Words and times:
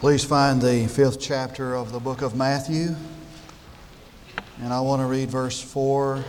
Please 0.00 0.22
find 0.22 0.60
the 0.60 0.86
fifth 0.88 1.18
chapter 1.18 1.74
of 1.74 1.90
the 1.90 1.98
book 1.98 2.20
of 2.20 2.36
Matthew. 2.36 2.94
And 4.60 4.70
I 4.70 4.78
want 4.78 5.00
to 5.00 5.06
read 5.06 5.30
verse 5.30 5.58
4, 5.58 6.22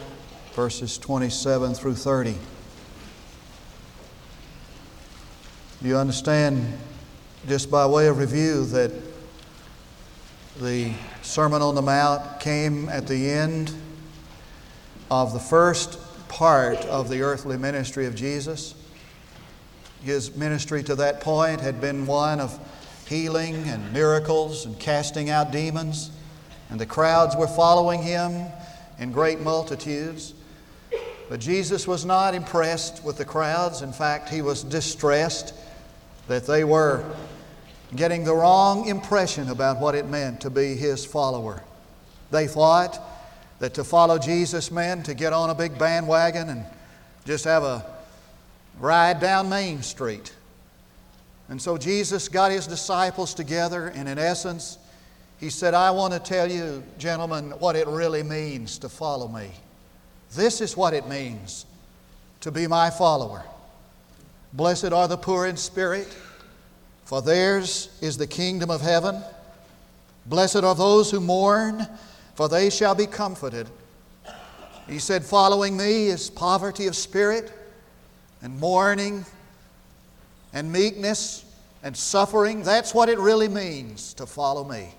verses 0.53 0.97
27 0.97 1.73
through 1.73 1.95
30. 1.95 2.35
You 5.81 5.97
understand, 5.97 6.79
just 7.45 7.69
by 7.69 7.85
way 7.85 8.07
of 8.07 8.19
review, 8.19 8.63
that 8.67 8.93
the 10.61 10.93
Sermon 11.21 11.61
on 11.61 11.75
the 11.75 11.81
Mount 11.81 12.39
came 12.39 12.87
at 12.87 13.05
the 13.05 13.29
end 13.29 13.73
of 15.11 15.33
the 15.33 15.39
first 15.39 15.99
part 16.29 16.77
of 16.85 17.09
the 17.09 17.21
earthly 17.21 17.57
ministry 17.57 18.05
of 18.05 18.15
Jesus. 18.15 18.75
His 20.05 20.33
ministry 20.37 20.83
to 20.83 20.95
that 20.95 21.19
point 21.19 21.59
had 21.59 21.81
been 21.81 22.05
one 22.05 22.39
of 22.39 22.57
healing 23.07 23.55
and 23.67 23.93
miracles 23.93 24.65
and 24.65 24.77
casting 24.79 25.29
out 25.29 25.51
demons, 25.51 26.11
and 26.69 26.79
the 26.79 26.85
crowds 26.85 27.35
were 27.35 27.47
following 27.47 28.01
him 28.01 28.45
in 28.99 29.11
great 29.11 29.39
multitudes. 29.39 30.33
But 31.29 31.39
Jesus 31.39 31.87
was 31.87 32.05
not 32.05 32.35
impressed 32.35 33.03
with 33.03 33.17
the 33.17 33.25
crowds. 33.25 33.81
In 33.81 33.91
fact, 33.91 34.29
he 34.29 34.41
was 34.41 34.63
distressed 34.63 35.53
that 36.27 36.45
they 36.45 36.63
were 36.63 37.03
getting 37.95 38.23
the 38.23 38.33
wrong 38.33 38.87
impression 38.87 39.49
about 39.49 39.79
what 39.79 39.95
it 39.95 40.07
meant 40.07 40.41
to 40.41 40.49
be 40.49 40.75
his 40.75 41.05
follower. 41.05 41.63
They 42.31 42.47
thought 42.47 42.99
that 43.59 43.73
to 43.75 43.83
follow 43.83 44.19
Jesus 44.19 44.71
meant 44.71 45.05
to 45.05 45.13
get 45.13 45.33
on 45.33 45.49
a 45.49 45.55
big 45.55 45.77
bandwagon 45.77 46.49
and 46.49 46.65
just 47.25 47.45
have 47.45 47.63
a 47.63 47.85
ride 48.79 49.19
down 49.19 49.49
Main 49.49 49.81
Street. 49.81 50.33
And 51.49 51.61
so 51.61 51.77
Jesus 51.77 52.27
got 52.27 52.51
his 52.51 52.67
disciples 52.67 53.33
together, 53.33 53.87
and 53.87 54.09
in 54.09 54.17
essence, 54.17 54.77
he 55.39 55.49
said, 55.49 55.73
I 55.73 55.91
want 55.91 56.13
to 56.13 56.19
tell 56.19 56.51
you, 56.51 56.83
gentlemen, 56.97 57.51
what 57.51 57.75
it 57.75 57.87
really 57.87 58.23
means 58.23 58.77
to 58.79 58.89
follow 58.89 59.27
me. 59.27 59.51
This 60.35 60.61
is 60.61 60.75
what 60.75 60.93
it 60.93 61.07
means 61.07 61.65
to 62.41 62.51
be 62.51 62.67
my 62.67 62.89
follower. 62.89 63.43
Blessed 64.53 64.91
are 64.91 65.07
the 65.07 65.17
poor 65.17 65.45
in 65.45 65.55
spirit, 65.55 66.13
for 67.05 67.21
theirs 67.21 67.89
is 68.01 68.17
the 68.17 68.27
kingdom 68.27 68.69
of 68.69 68.81
heaven. 68.81 69.21
Blessed 70.25 70.63
are 70.63 70.75
those 70.75 71.11
who 71.11 71.21
mourn, 71.21 71.87
for 72.35 72.49
they 72.49 72.69
shall 72.69 72.95
be 72.95 73.07
comforted. 73.07 73.69
He 74.87 74.99
said, 74.99 75.23
Following 75.23 75.77
me 75.77 76.07
is 76.07 76.29
poverty 76.29 76.87
of 76.87 76.95
spirit 76.95 77.51
and 78.41 78.59
mourning 78.59 79.25
and 80.57 80.71
meekness 80.71 81.45
and 81.83 81.95
suffering. 81.95 82.63
That's 82.63 82.91
what 82.91 83.09
it 83.09 83.19
really 83.19 83.47
means 83.47 84.15
to 84.15 84.25
follow 84.25 84.63
me. 84.63 84.89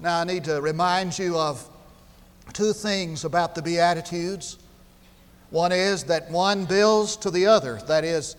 Now, 0.00 0.20
I 0.20 0.24
need 0.24 0.44
to 0.44 0.60
remind 0.60 1.18
you 1.18 1.36
of 1.36 1.68
two 2.52 2.72
things 2.72 3.24
about 3.24 3.56
the 3.56 3.60
Beatitudes. 3.60 4.56
One 5.50 5.72
is 5.72 6.04
that 6.04 6.30
one 6.30 6.64
builds 6.64 7.16
to 7.16 7.30
the 7.32 7.46
other. 7.46 7.80
That 7.88 8.04
is, 8.04 8.36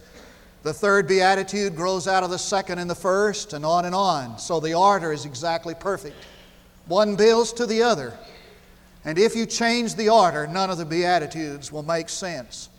the 0.64 0.74
third 0.74 1.10
Beatitude 1.10 1.76
grows 1.76 2.08
out 2.08 2.24
of 2.24 2.30
the 2.30 2.40
second 2.40 2.80
and 2.80 2.90
the 2.90 2.96
first, 2.96 3.52
and 3.52 3.66
on 3.66 3.84
and 3.84 3.94
on. 3.94 4.40
So 4.40 4.62
the 4.62 4.76
order 4.76 5.12
is 5.12 5.26
exactly 5.26 5.76
perfect. 5.76 6.16
One 6.88 7.18
builds 7.18 7.52
to 7.54 7.66
the 7.66 7.84
other. 7.84 8.18
And 9.04 9.20
if 9.20 9.36
you 9.36 9.46
change 9.46 9.96
the 9.96 10.08
order, 10.08 10.48
none 10.48 10.70
of 10.70 10.78
the 10.78 10.86
Beatitudes 10.86 11.70
will 11.70 11.84
make 11.84 12.08
sense. 12.08 12.70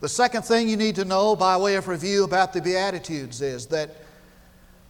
The 0.00 0.08
second 0.08 0.42
thing 0.42 0.68
you 0.68 0.76
need 0.76 0.96
to 0.96 1.04
know 1.04 1.34
by 1.34 1.56
way 1.56 1.76
of 1.76 1.88
review 1.88 2.24
about 2.24 2.52
the 2.52 2.60
Beatitudes 2.60 3.40
is 3.40 3.66
that 3.66 3.96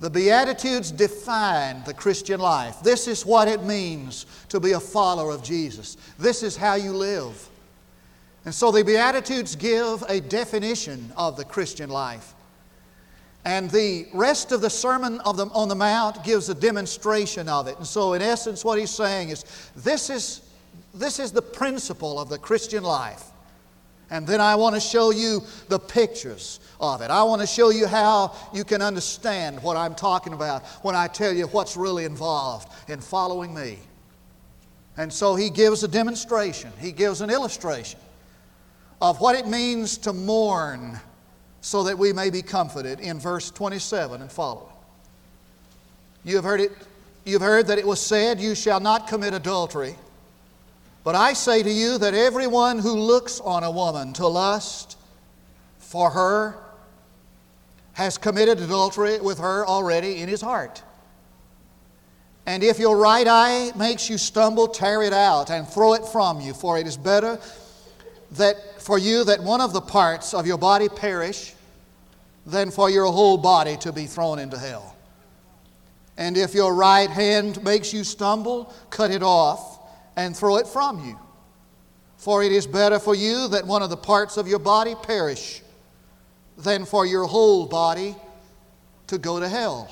the 0.01 0.11
Beatitudes 0.11 0.91
define 0.91 1.83
the 1.85 1.95
Christian 1.95 2.41
life. 2.41 2.81
This 2.83 3.07
is 3.07 3.25
what 3.25 3.49
it 3.49 3.63
means 3.63 4.27
to 4.49 4.61
be 4.61 4.73
a 4.73 4.81
follower 4.81 5.31
of 5.31 5.43
Jesus. 5.43 5.97
This 6.19 6.43
is 6.43 6.57
how 6.57 6.75
you 6.75 6.93
live. 6.93 7.49
And 8.45 8.55
so 8.55 8.71
the 8.71 8.85
Beatitudes 8.85 9.57
give 9.57 10.03
a 10.09 10.21
definition 10.21 11.13
of 11.17 11.37
the 11.37 11.45
Christian 11.45 11.91
life. 11.91 12.35
And 13.47 13.71
the 13.71 14.07
rest 14.13 14.53
of 14.53 14.61
the 14.61 14.71
Sermon 14.71 15.21
of 15.21 15.37
the, 15.37 15.47
on 15.47 15.69
the 15.69 15.75
Mount 15.75 16.25
gives 16.25 16.49
a 16.49 16.55
demonstration 16.55 17.49
of 17.49 17.67
it. 17.67 17.77
And 17.77 17.87
so, 17.87 18.15
in 18.15 18.23
essence, 18.23 18.65
what 18.65 18.79
he's 18.79 18.91
saying 18.91 19.29
is 19.29 19.45
this 19.77 20.09
is, 20.09 20.41
this 20.95 21.19
is 21.21 21.31
the 21.31 21.43
principle 21.43 22.19
of 22.19 22.31
the 22.31 22.39
Christian 22.39 22.83
life. 22.83 23.25
And 24.11 24.27
then 24.27 24.41
I 24.41 24.55
want 24.55 24.75
to 24.75 24.81
show 24.81 25.11
you 25.11 25.43
the 25.69 25.79
pictures 25.79 26.61
of 26.81 27.01
it. 27.01 27.11
I 27.11 27.23
want 27.23 27.41
to 27.41 27.47
show 27.47 27.71
you 27.71 27.87
how 27.87 28.35
you 28.53 28.65
can 28.65 28.83
understand 28.83 29.63
what 29.63 29.77
I'm 29.77 29.95
talking 29.95 30.33
about 30.33 30.65
when 30.83 30.95
I 30.95 31.07
tell 31.07 31.33
you 31.33 31.47
what's 31.47 31.77
really 31.77 32.05
involved 32.05 32.69
in 32.89 33.01
following 33.01 33.55
me. 33.55 33.79
And 34.97 35.13
so 35.13 35.35
he 35.35 35.51
gives 35.51 35.83
a 35.83 35.89
demonstration, 35.89 36.73
he 36.79 36.93
gives 36.93 37.21
an 37.21 37.31
illustration 37.31 37.99
of 39.01 39.21
what 39.21 39.37
it 39.37 39.47
means 39.47 39.99
to 39.99 40.13
mourn 40.13 41.01
so 41.61 41.83
that 41.85 41.99
we 41.99 42.13
may 42.13 42.31
be 42.31 42.43
comforted 42.43 43.01
in 43.01 43.19
verse 43.19 43.51
27 43.51 44.21
and 44.21 44.31
following. 44.31 44.73
You 46.25 46.37
have 46.37 46.45
heard 46.45 46.61
it 46.61 46.73
you've 47.25 47.43
heard 47.43 47.67
that 47.67 47.79
it 47.79 47.87
was 47.87 48.01
said 48.01 48.39
you 48.39 48.55
shall 48.55 48.81
not 48.81 49.09
commit 49.09 49.35
adultery. 49.35 49.97
But 51.05 51.15
I 51.15 51.35
say 51.35 51.63
to 51.63 51.71
you 51.71 51.99
that 51.99 52.15
everyone 52.15 52.79
who 52.79 52.95
looks 52.95 53.39
on 53.41 53.63
a 53.63 53.71
woman 53.71 54.15
to 54.15 54.27
lust 54.27 54.97
for 55.79 56.11
her 56.11 56.57
has 57.93 58.17
committed 58.17 58.59
adultery 58.59 59.21
with 59.21 59.39
her 59.39 59.67
already 59.67 60.23
in 60.23 60.29
his 60.29 60.41
heart. 60.41 60.83
And 62.47 62.63
if 62.63 62.79
your 62.79 62.97
right 62.97 63.27
eye 63.29 63.73
makes 63.77 64.09
you 64.09 64.19
stumble, 64.19 64.67
tear 64.67 65.03
it 65.03 65.13
out 65.13 65.51
and 65.51 65.69
throw 65.69 65.93
it 65.95 66.07
from 66.07 66.41
you, 66.41 66.55
for 66.55 66.79
it 66.79 66.87
is 66.87 66.97
better 66.97 67.39
that 68.33 68.83
for 68.83 68.99
you 68.99 69.25
that 69.25 69.43
one 69.43 69.61
of 69.61 69.73
the 69.73 69.81
parts 69.81 70.35
of 70.35 70.47
your 70.47 70.59
body 70.59 70.89
perish 70.89 71.55
than 72.47 72.71
for 72.71 72.91
your 72.91 73.07
whole 73.07 73.37
body 73.37 73.77
to 73.77 73.93
be 73.93 74.07
thrown 74.07 74.39
into 74.39 74.59
hell. 74.59 74.97
And 76.17 76.37
if 76.37 76.55
your 76.55 76.75
right 76.75 77.11
hand 77.11 77.63
makes 77.63 77.93
you 77.93 78.05
stumble, 78.05 78.75
cut 78.91 79.11
it 79.11 79.23
off 79.23 79.74
and 80.17 80.37
throw 80.37 80.57
it 80.57 80.67
from 80.67 81.05
you. 81.05 81.19
For 82.17 82.43
it 82.43 82.53
is 82.53 82.67
better 82.67 82.99
for 82.99 83.15
you 83.15 83.49
that 83.49 83.67
one 83.67 83.83
of 83.83 83.91
the 83.91 83.97
parts 83.97 84.37
of 84.37 84.49
your 84.49 84.59
body 84.59 84.95
perish 84.95 85.63
than 86.57 86.85
for 86.85 87.05
your 87.05 87.25
whole 87.25 87.67
body 87.67 88.15
to 89.09 89.19
go 89.19 89.41
to 89.41 89.49
hell. 89.49 89.91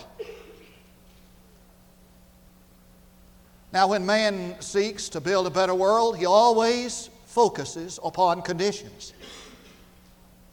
Now, 3.73 3.89
when 3.89 4.05
man 4.05 4.61
seeks 4.61 5.09
to 5.11 5.21
build 5.21 5.47
a 5.47 5.51
better 5.51 5.75
world, 5.75 6.19
he 6.19 6.27
always 6.27 7.09
focuses 7.27 7.99
upon 8.05 8.43
conditions. 8.43 9.15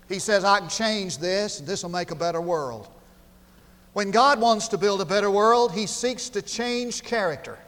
He 0.08 0.20
says, 0.20 0.44
I 0.44 0.60
can 0.60 0.70
change 0.70 1.18
this, 1.18 1.60
and 1.60 1.68
this 1.68 1.84
will 1.84 1.92
make 1.92 2.12
a 2.12 2.16
better 2.16 2.40
world. 2.42 2.88
When 3.94 4.12
God 4.12 4.40
wants 4.40 4.70
to 4.70 4.78
build 4.78 5.02
a 5.02 5.06
better 5.06 5.30
world, 5.30 5.74
he 5.74 5.86
seeks 5.86 6.30
to 6.30 6.42
change 6.42 7.04
character. 7.04 7.60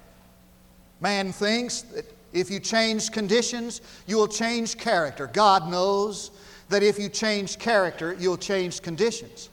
Man 1.02 1.32
thinks 1.34 1.82
that 1.82 2.06
if 2.32 2.50
you 2.50 2.60
change 2.60 3.12
conditions, 3.12 3.82
you 4.08 4.16
will 4.16 4.28
change 4.28 4.78
character. 4.78 5.28
God 5.34 5.70
knows 5.70 6.32
that 6.70 6.84
if 6.84 6.98
you 6.98 7.10
change 7.10 7.60
character, 7.60 8.16
you'll 8.18 8.38
change 8.38 8.82
conditions. 8.82 9.50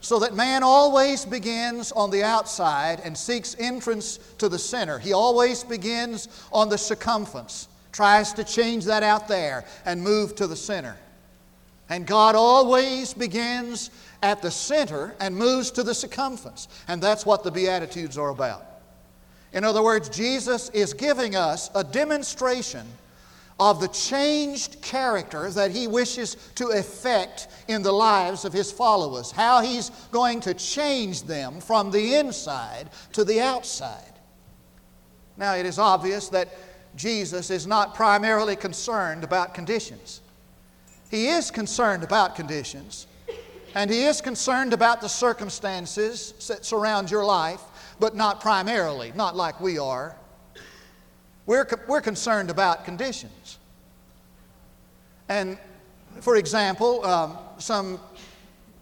So 0.00 0.18
that 0.20 0.34
man 0.34 0.62
always 0.62 1.24
begins 1.24 1.92
on 1.92 2.10
the 2.10 2.22
outside 2.22 3.00
and 3.04 3.16
seeks 3.16 3.56
entrance 3.58 4.18
to 4.38 4.48
the 4.48 4.58
center. 4.58 4.98
He 4.98 5.12
always 5.12 5.64
begins 5.64 6.28
on 6.52 6.68
the 6.68 6.78
circumference, 6.78 7.68
tries 7.92 8.32
to 8.34 8.44
change 8.44 8.84
that 8.86 9.02
out 9.02 9.28
there 9.28 9.64
and 9.84 10.00
move 10.02 10.34
to 10.36 10.46
the 10.46 10.56
center. 10.56 10.96
And 11.88 12.06
God 12.06 12.34
always 12.34 13.12
begins 13.12 13.90
at 14.22 14.40
the 14.42 14.50
center 14.50 15.14
and 15.20 15.34
moves 15.34 15.70
to 15.72 15.82
the 15.82 15.94
circumference. 15.94 16.68
And 16.86 17.02
that's 17.02 17.26
what 17.26 17.42
the 17.42 17.50
Beatitudes 17.50 18.16
are 18.18 18.28
about. 18.28 18.67
In 19.52 19.64
other 19.64 19.82
words, 19.82 20.08
Jesus 20.08 20.68
is 20.70 20.92
giving 20.92 21.34
us 21.34 21.70
a 21.74 21.82
demonstration 21.82 22.86
of 23.60 23.80
the 23.80 23.88
changed 23.88 24.80
character 24.82 25.50
that 25.50 25.72
he 25.72 25.88
wishes 25.88 26.36
to 26.54 26.68
effect 26.68 27.48
in 27.66 27.82
the 27.82 27.92
lives 27.92 28.44
of 28.44 28.52
his 28.52 28.70
followers, 28.70 29.32
how 29.32 29.60
he's 29.60 29.90
going 30.12 30.40
to 30.40 30.54
change 30.54 31.24
them 31.24 31.60
from 31.60 31.90
the 31.90 32.14
inside 32.14 32.88
to 33.12 33.24
the 33.24 33.40
outside. 33.40 34.12
Now, 35.36 35.54
it 35.54 35.66
is 35.66 35.78
obvious 35.78 36.28
that 36.28 36.48
Jesus 36.94 37.50
is 37.50 37.66
not 37.66 37.94
primarily 37.94 38.56
concerned 38.56 39.24
about 39.24 39.54
conditions. 39.54 40.20
He 41.10 41.28
is 41.28 41.50
concerned 41.50 42.04
about 42.04 42.36
conditions, 42.36 43.06
and 43.74 43.90
he 43.90 44.04
is 44.04 44.20
concerned 44.20 44.72
about 44.72 45.00
the 45.00 45.08
circumstances 45.08 46.32
that 46.48 46.64
surround 46.64 47.10
your 47.10 47.24
life 47.24 47.62
but 48.00 48.14
not 48.14 48.40
primarily, 48.40 49.12
not 49.14 49.36
like 49.36 49.60
we 49.60 49.78
are. 49.78 50.16
We're, 51.46 51.66
we're 51.86 52.00
concerned 52.02 52.50
about 52.50 52.84
conditions. 52.84 53.58
And 55.28 55.58
for 56.20 56.36
example, 56.36 57.04
um, 57.04 57.38
some 57.58 57.98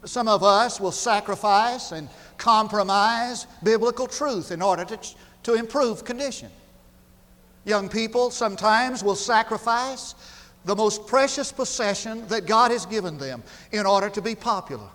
Some 0.05 0.29
of 0.29 0.43
us 0.43 0.79
will 0.81 0.93
sacrifice 0.93 1.97
and 1.97 2.09
compromise 2.39 3.47
biblical 3.63 4.07
truth 4.07 4.53
in 4.53 4.63
order 4.63 4.85
to, 4.85 4.99
to 5.43 5.55
improve 5.55 6.05
condition. 6.05 6.51
Young 7.65 7.89
people 7.89 8.31
sometimes 8.31 9.03
will 9.03 9.17
sacrifice 9.17 10.15
the 10.65 10.77
most 10.77 11.09
precious 11.09 11.51
possession 11.51 12.25
that 12.29 12.47
God 12.47 12.71
has 12.71 12.87
given 12.87 13.19
them 13.19 13.43
in 13.73 13.85
order 13.87 14.09
to 14.11 14.23
be 14.23 14.37
popular. 14.37 14.89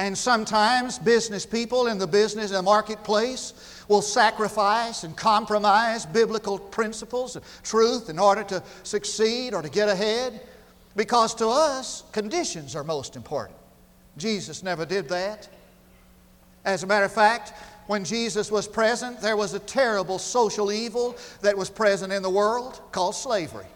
And 0.00 0.16
sometimes 0.16 0.98
business 0.98 1.44
people 1.44 1.88
in 1.88 1.98
the 1.98 2.06
business 2.06 2.52
and 2.52 2.64
marketplace 2.64 3.84
will 3.86 4.00
sacrifice 4.00 5.04
and 5.04 5.14
compromise 5.14 6.06
biblical 6.06 6.58
principles 6.58 7.36
and 7.36 7.44
truth 7.62 8.08
in 8.08 8.18
order 8.18 8.42
to 8.44 8.62
succeed 8.82 9.52
or 9.52 9.60
to 9.60 9.68
get 9.68 9.90
ahead 9.90 10.40
because 10.96 11.34
to 11.34 11.48
us, 11.48 12.02
conditions 12.12 12.74
are 12.74 12.82
most 12.82 13.14
important. 13.14 13.58
Jesus 14.16 14.62
never 14.62 14.86
did 14.86 15.06
that. 15.10 15.50
As 16.64 16.82
a 16.82 16.86
matter 16.86 17.04
of 17.04 17.12
fact, 17.12 17.52
when 17.86 18.02
Jesus 18.02 18.50
was 18.50 18.66
present, 18.66 19.20
there 19.20 19.36
was 19.36 19.52
a 19.52 19.58
terrible 19.58 20.18
social 20.18 20.72
evil 20.72 21.14
that 21.42 21.58
was 21.58 21.68
present 21.68 22.10
in 22.10 22.22
the 22.22 22.30
world 22.30 22.80
called 22.90 23.14
slavery. 23.14 23.66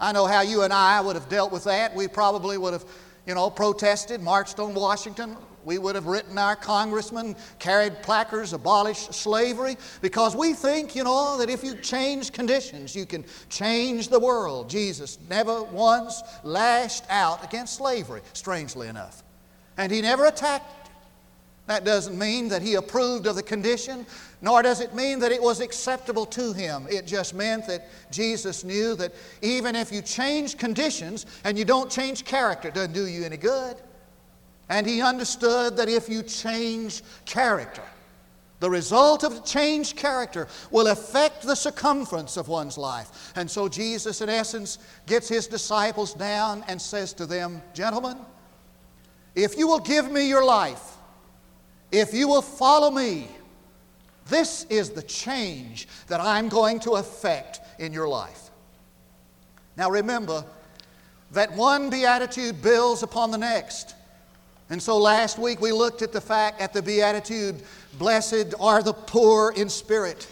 I 0.00 0.12
know 0.12 0.24
how 0.24 0.40
you 0.40 0.62
and 0.62 0.72
I 0.72 1.02
would 1.02 1.16
have 1.16 1.28
dealt 1.28 1.52
with 1.52 1.64
that. 1.64 1.94
We 1.94 2.08
probably 2.08 2.56
would 2.56 2.72
have 2.72 2.86
you 3.28 3.34
know, 3.34 3.50
protested, 3.50 4.22
marched 4.22 4.58
on 4.58 4.72
Washington. 4.72 5.36
We 5.66 5.76
would 5.76 5.94
have 5.96 6.06
written 6.06 6.38
our 6.38 6.56
congressmen, 6.56 7.36
carried 7.58 8.02
placards, 8.02 8.54
abolish 8.54 9.00
slavery, 9.08 9.76
because 10.00 10.34
we 10.34 10.54
think, 10.54 10.96
you 10.96 11.04
know, 11.04 11.36
that 11.36 11.50
if 11.50 11.62
you 11.62 11.74
change 11.74 12.32
conditions, 12.32 12.96
you 12.96 13.04
can 13.04 13.26
change 13.50 14.08
the 14.08 14.18
world. 14.18 14.70
Jesus 14.70 15.18
never 15.28 15.62
once 15.64 16.22
lashed 16.42 17.04
out 17.10 17.44
against 17.44 17.74
slavery, 17.74 18.22
strangely 18.32 18.88
enough. 18.88 19.22
And 19.76 19.92
he 19.92 20.00
never 20.00 20.24
attacked 20.24 20.77
that 21.68 21.84
doesn't 21.84 22.18
mean 22.18 22.48
that 22.48 22.62
he 22.62 22.76
approved 22.76 23.26
of 23.26 23.36
the 23.36 23.42
condition, 23.42 24.06
nor 24.40 24.62
does 24.62 24.80
it 24.80 24.94
mean 24.94 25.18
that 25.18 25.32
it 25.32 25.42
was 25.42 25.60
acceptable 25.60 26.24
to 26.24 26.54
him. 26.54 26.86
It 26.90 27.06
just 27.06 27.34
meant 27.34 27.66
that 27.66 27.88
Jesus 28.10 28.64
knew 28.64 28.94
that 28.94 29.12
even 29.42 29.76
if 29.76 29.92
you 29.92 30.00
change 30.00 30.56
conditions 30.56 31.26
and 31.44 31.58
you 31.58 31.66
don't 31.66 31.90
change 31.90 32.24
character, 32.24 32.68
it 32.68 32.74
doesn't 32.74 32.94
do 32.94 33.06
you 33.06 33.22
any 33.22 33.36
good. 33.36 33.76
And 34.70 34.86
he 34.86 35.02
understood 35.02 35.76
that 35.76 35.90
if 35.90 36.08
you 36.08 36.22
change 36.22 37.02
character, 37.26 37.84
the 38.60 38.70
result 38.70 39.22
of 39.22 39.44
changed 39.44 39.94
character 39.94 40.48
will 40.70 40.86
affect 40.86 41.42
the 41.42 41.54
circumference 41.54 42.38
of 42.38 42.48
one's 42.48 42.78
life. 42.78 43.32
And 43.36 43.48
so 43.48 43.68
Jesus, 43.68 44.22
in 44.22 44.30
essence, 44.30 44.78
gets 45.06 45.28
his 45.28 45.46
disciples 45.46 46.14
down 46.14 46.64
and 46.66 46.80
says 46.80 47.12
to 47.14 47.26
them, 47.26 47.60
Gentlemen, 47.74 48.16
if 49.34 49.58
you 49.58 49.68
will 49.68 49.80
give 49.80 50.10
me 50.10 50.26
your 50.26 50.44
life, 50.44 50.97
if 51.90 52.12
you 52.12 52.28
will 52.28 52.42
follow 52.42 52.90
me, 52.90 53.28
this 54.28 54.64
is 54.64 54.90
the 54.90 55.02
change 55.02 55.88
that 56.08 56.20
I'm 56.20 56.48
going 56.48 56.80
to 56.80 56.92
effect 56.92 57.60
in 57.78 57.92
your 57.92 58.08
life. 58.08 58.50
Now 59.76 59.90
remember 59.90 60.44
that 61.32 61.52
one 61.52 61.88
beatitude 61.90 62.60
builds 62.62 63.02
upon 63.02 63.30
the 63.30 63.38
next. 63.38 63.94
And 64.70 64.82
so 64.82 64.98
last 64.98 65.38
week 65.38 65.60
we 65.60 65.72
looked 65.72 66.02
at 66.02 66.12
the 66.12 66.20
fact, 66.20 66.60
at 66.60 66.72
the 66.72 66.82
beatitude, 66.82 67.62
blessed 67.98 68.54
are 68.60 68.82
the 68.82 68.92
poor 68.92 69.52
in 69.56 69.68
spirit. 69.68 70.26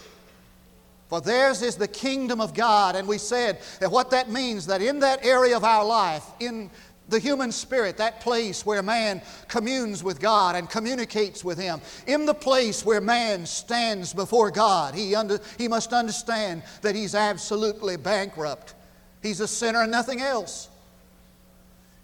For 1.09 1.21
theirs 1.21 1.63
is 1.63 1.77
the 1.77 1.89
kingdom 1.89 2.41
of 2.41 2.53
God. 2.53 2.97
And 2.97 3.07
we 3.07 3.19
said 3.19 3.61
that 3.81 3.91
what 3.91 4.11
that 4.11 4.29
means, 4.29 4.67
that 4.67 4.83
in 4.83 4.99
that 5.01 5.25
area 5.25 5.57
of 5.57 5.65
our 5.65 5.85
life, 5.85 6.25
in 6.41 6.71
the 7.09 7.19
human 7.19 7.53
spirit, 7.53 7.97
that 7.99 8.21
place 8.21 8.67
where 8.67 8.83
man 8.83 9.23
communes 9.49 10.03
with 10.03 10.21
God 10.21 10.57
and 10.57 10.69
communicates 10.69 11.45
with 11.45 11.59
Him, 11.59 11.81
in 12.07 12.27
the 12.27 12.35
place 12.35 12.85
where 12.85 13.01
man 13.01 13.47
stands 13.47 14.13
before 14.13 14.51
God, 14.51 14.95
he, 14.95 15.15
under, 15.15 15.39
he 15.59 15.69
must 15.69 15.93
understand 15.93 16.63
that 16.83 16.95
he's 16.95 17.15
absolutely 17.15 17.97
bankrupt. 17.97 18.75
He's 19.23 19.41
a 19.41 19.49
sinner 19.49 19.83
and 19.83 19.93
nothing 19.93 20.21
else. 20.21 20.69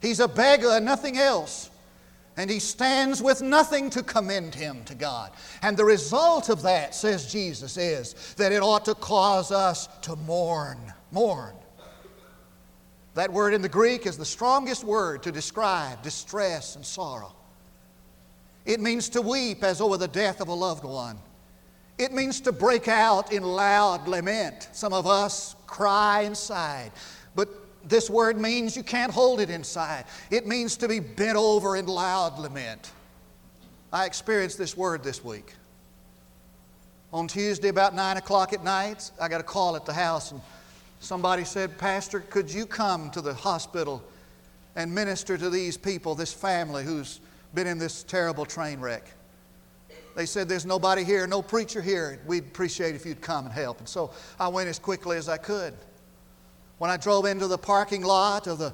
He's 0.01 0.21
a 0.21 0.29
beggar 0.29 0.71
and 0.71 0.85
nothing 0.85 1.19
else. 1.19 1.71
And 2.37 2.49
he 2.51 2.61
stands 2.61 3.23
with 3.23 3.43
nothing 3.43 3.91
to 3.91 4.03
commend 4.03 4.55
him 4.55 4.85
to 4.85 4.95
God. 4.95 5.33
And 5.61 5.77
the 5.77 5.85
result 5.85 6.49
of 6.49 6.63
that, 6.63 6.95
says 6.95 7.31
Jesus, 7.31 7.77
is 7.77 8.35
that 8.37 8.53
it 8.53 8.63
ought 8.63 8.87
to 8.87 8.95
cause 8.95 9.53
us 9.53 9.89
to 10.03 10.17
mourn. 10.17 10.79
Mourn. 11.11 11.55
That 13.15 13.33
word 13.33 13.53
in 13.53 13.63
the 13.63 13.69
Greek 13.69 14.07
is 14.07 14.17
the 14.17 14.25
strongest 14.25 14.85
word 14.85 15.23
to 15.25 15.33
describe 15.33 16.03
distress 16.03 16.77
and 16.77 16.85
sorrow. 16.85 17.35
It 18.65 18.81
means 18.81 19.09
to 19.11 19.23
weep 19.23 19.63
as 19.63 19.81
over 19.81 19.97
the 19.97 20.09
death 20.09 20.41
of 20.41 20.49
a 20.49 20.55
loved 20.55 20.85
one. 20.85 21.19
It 21.99 22.13
means 22.13 22.41
to 22.43 22.53
break 22.53 22.89
out 22.89 23.33
in 23.33 23.43
loud 23.43 24.09
lament. 24.09 24.69
Some 24.73 24.93
of 24.93 25.07
us 25.07 25.55
cry 25.67 26.23
inside, 26.23 26.93
but 27.35 27.49
this 27.85 28.09
word 28.09 28.41
means 28.41 28.77
you 28.77 28.83
can't 28.83 29.13
hold 29.13 29.41
it 29.41 29.51
inside. 29.51 30.05
It 30.31 30.47
means 30.47 30.77
to 30.79 30.89
be 30.89 31.01
bent 31.01 31.37
over 31.37 31.77
in 31.77 31.87
loud 31.87 32.39
lament. 32.39 32.93
I 33.93 34.07
experienced 34.07 34.57
this 34.57 34.77
word 34.77 35.05
this 35.05 35.23
week. 35.23 35.53
On 37.13 37.29
Tuesday, 37.29 37.69
about 37.69 37.95
9 37.95 38.17
o'clock 38.17 38.55
at 38.55 38.65
night, 38.65 39.11
I 39.21 39.29
got 39.29 39.43
a 39.43 39.45
call 39.45 39.77
at 39.77 39.85
the 39.85 39.93
house, 39.93 40.31
and 40.31 40.41
Somebody 41.03 41.43
said, 41.43 41.79
Pastor, 41.79 42.21
could 42.21 42.49
you 42.49 42.65
come 42.65 43.11
to 43.11 43.21
the 43.21 43.35
hospital 43.35 44.05
and 44.77 44.95
minister 44.95 45.37
to 45.37 45.51
these 45.51 45.77
people, 45.77 46.15
this 46.15 46.33
family 46.33 46.85
who's 46.85 47.19
been 47.55 47.67
in 47.67 47.77
this 47.77 48.05
terrible 48.05 48.45
train 48.45 48.79
wreck? 48.79 49.13
They 50.15 50.27
said, 50.27 50.49
There's 50.49 50.65
nobody 50.65 51.03
here, 51.03 51.27
no 51.27 51.43
preacher 51.43 51.83
here. 51.83 52.21
We'd 52.25 52.45
appreciate 52.45 52.95
if 52.95 53.05
you'd 53.05 53.21
come 53.21 53.47
and 53.47 53.53
help. 53.53 53.81
And 53.81 53.89
so 53.89 54.13
I 54.39 54.47
went 54.47 54.69
as 54.69 54.79
quickly 54.79 55.17
as 55.17 55.29
I 55.29 55.39
could. 55.39 55.75
When 56.79 56.89
I 56.89 56.99
drove 56.99 57.25
into 57.25 57.49
the 57.49 57.59
parking 57.59 58.05
lot 58.05 58.47
of 58.47 58.59
the, 58.59 58.73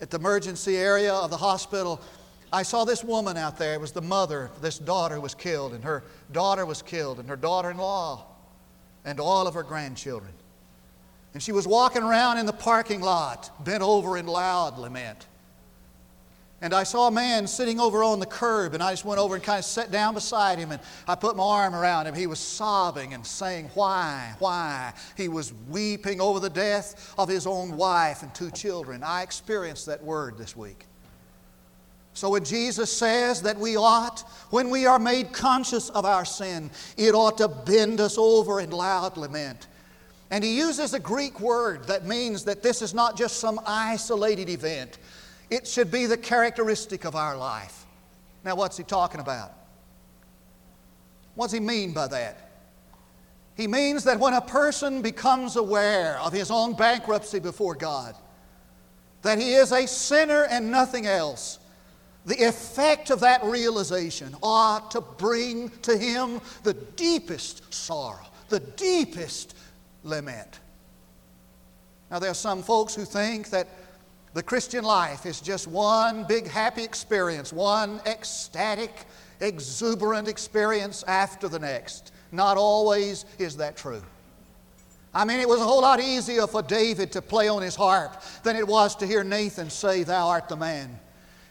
at 0.00 0.10
the 0.10 0.18
emergency 0.18 0.76
area 0.76 1.14
of 1.14 1.30
the 1.30 1.36
hospital, 1.36 2.00
I 2.52 2.64
saw 2.64 2.86
this 2.86 3.04
woman 3.04 3.36
out 3.36 3.56
there. 3.56 3.74
It 3.74 3.80
was 3.80 3.92
the 3.92 4.02
mother. 4.02 4.50
This 4.60 4.80
daughter 4.80 5.20
was 5.20 5.32
killed, 5.32 5.74
and 5.74 5.84
her 5.84 6.02
daughter 6.32 6.66
was 6.66 6.82
killed, 6.82 7.20
and 7.20 7.28
her 7.28 7.36
daughter 7.36 7.70
in 7.70 7.76
law, 7.76 8.26
and 9.04 9.20
all 9.20 9.46
of 9.46 9.54
her 9.54 9.62
grandchildren. 9.62 10.32
And 11.38 11.42
she 11.44 11.52
was 11.52 11.68
walking 11.68 12.02
around 12.02 12.38
in 12.38 12.46
the 12.46 12.52
parking 12.52 13.00
lot, 13.00 13.64
bent 13.64 13.80
over 13.80 14.16
in 14.16 14.26
loud 14.26 14.76
lament. 14.76 15.24
And 16.60 16.74
I 16.74 16.82
saw 16.82 17.06
a 17.06 17.12
man 17.12 17.46
sitting 17.46 17.78
over 17.78 18.02
on 18.02 18.18
the 18.18 18.26
curb, 18.26 18.74
and 18.74 18.82
I 18.82 18.90
just 18.90 19.04
went 19.04 19.20
over 19.20 19.36
and 19.36 19.44
kind 19.44 19.60
of 19.60 19.64
sat 19.64 19.92
down 19.92 20.14
beside 20.14 20.58
him, 20.58 20.72
and 20.72 20.82
I 21.06 21.14
put 21.14 21.36
my 21.36 21.44
arm 21.44 21.76
around 21.76 22.08
him. 22.08 22.14
He 22.16 22.26
was 22.26 22.40
sobbing 22.40 23.14
and 23.14 23.24
saying, 23.24 23.70
Why? 23.74 24.34
Why? 24.40 24.92
He 25.16 25.28
was 25.28 25.52
weeping 25.68 26.20
over 26.20 26.40
the 26.40 26.50
death 26.50 27.14
of 27.16 27.28
his 27.28 27.46
own 27.46 27.76
wife 27.76 28.24
and 28.24 28.34
two 28.34 28.50
children. 28.50 29.04
I 29.04 29.22
experienced 29.22 29.86
that 29.86 30.02
word 30.02 30.38
this 30.38 30.56
week. 30.56 30.86
So 32.14 32.30
when 32.30 32.42
Jesus 32.42 32.90
says 32.92 33.42
that 33.42 33.56
we 33.56 33.76
ought, 33.76 34.28
when 34.50 34.70
we 34.70 34.86
are 34.86 34.98
made 34.98 35.32
conscious 35.32 35.88
of 35.90 36.04
our 36.04 36.24
sin, 36.24 36.72
it 36.96 37.14
ought 37.14 37.38
to 37.38 37.46
bend 37.46 38.00
us 38.00 38.18
over 38.18 38.58
in 38.58 38.72
loud 38.72 39.16
lament. 39.16 39.68
And 40.30 40.44
he 40.44 40.56
uses 40.56 40.92
a 40.92 41.00
Greek 41.00 41.40
word 41.40 41.84
that 41.84 42.06
means 42.06 42.44
that 42.44 42.62
this 42.62 42.82
is 42.82 42.92
not 42.92 43.16
just 43.16 43.38
some 43.38 43.60
isolated 43.66 44.48
event, 44.48 44.98
it 45.50 45.66
should 45.66 45.90
be 45.90 46.06
the 46.06 46.18
characteristic 46.18 47.04
of 47.04 47.16
our 47.16 47.36
life. 47.36 47.86
Now, 48.44 48.54
what's 48.54 48.76
he 48.76 48.84
talking 48.84 49.20
about? 49.20 49.52
What's 51.34 51.52
he 51.52 51.60
mean 51.60 51.92
by 51.92 52.08
that? 52.08 52.50
He 53.56 53.66
means 53.66 54.04
that 54.04 54.20
when 54.20 54.34
a 54.34 54.40
person 54.40 55.02
becomes 55.02 55.56
aware 55.56 56.18
of 56.20 56.32
his 56.32 56.50
own 56.50 56.74
bankruptcy 56.74 57.40
before 57.40 57.74
God, 57.74 58.14
that 59.22 59.38
he 59.38 59.54
is 59.54 59.72
a 59.72 59.86
sinner 59.86 60.44
and 60.44 60.70
nothing 60.70 61.06
else, 61.06 61.58
the 62.24 62.44
effect 62.44 63.10
of 63.10 63.20
that 63.20 63.42
realization 63.42 64.36
ought 64.42 64.90
to 64.92 65.00
bring 65.00 65.70
to 65.82 65.96
him 65.96 66.40
the 66.62 66.74
deepest 66.74 67.72
sorrow, 67.72 68.26
the 68.48 68.60
deepest 68.60 69.56
lament. 70.02 70.60
Now, 72.10 72.18
there 72.18 72.30
are 72.30 72.34
some 72.34 72.62
folks 72.62 72.94
who 72.94 73.04
think 73.04 73.50
that 73.50 73.68
the 74.34 74.42
Christian 74.42 74.84
life 74.84 75.26
is 75.26 75.40
just 75.40 75.66
one 75.66 76.24
big 76.24 76.46
happy 76.46 76.84
experience, 76.84 77.52
one 77.52 78.00
ecstatic, 78.06 78.92
exuberant 79.40 80.28
experience 80.28 81.02
after 81.06 81.48
the 81.48 81.58
next. 81.58 82.12
Not 82.32 82.56
always 82.56 83.24
is 83.38 83.56
that 83.56 83.76
true. 83.76 84.02
I 85.14 85.24
mean, 85.24 85.40
it 85.40 85.48
was 85.48 85.60
a 85.60 85.64
whole 85.64 85.80
lot 85.80 86.00
easier 86.00 86.46
for 86.46 86.62
David 86.62 87.12
to 87.12 87.22
play 87.22 87.48
on 87.48 87.62
his 87.62 87.74
harp 87.74 88.22
than 88.42 88.56
it 88.56 88.66
was 88.66 88.94
to 88.96 89.06
hear 89.06 89.24
Nathan 89.24 89.70
say, 89.70 90.02
Thou 90.02 90.28
art 90.28 90.48
the 90.48 90.56
man. 90.56 90.98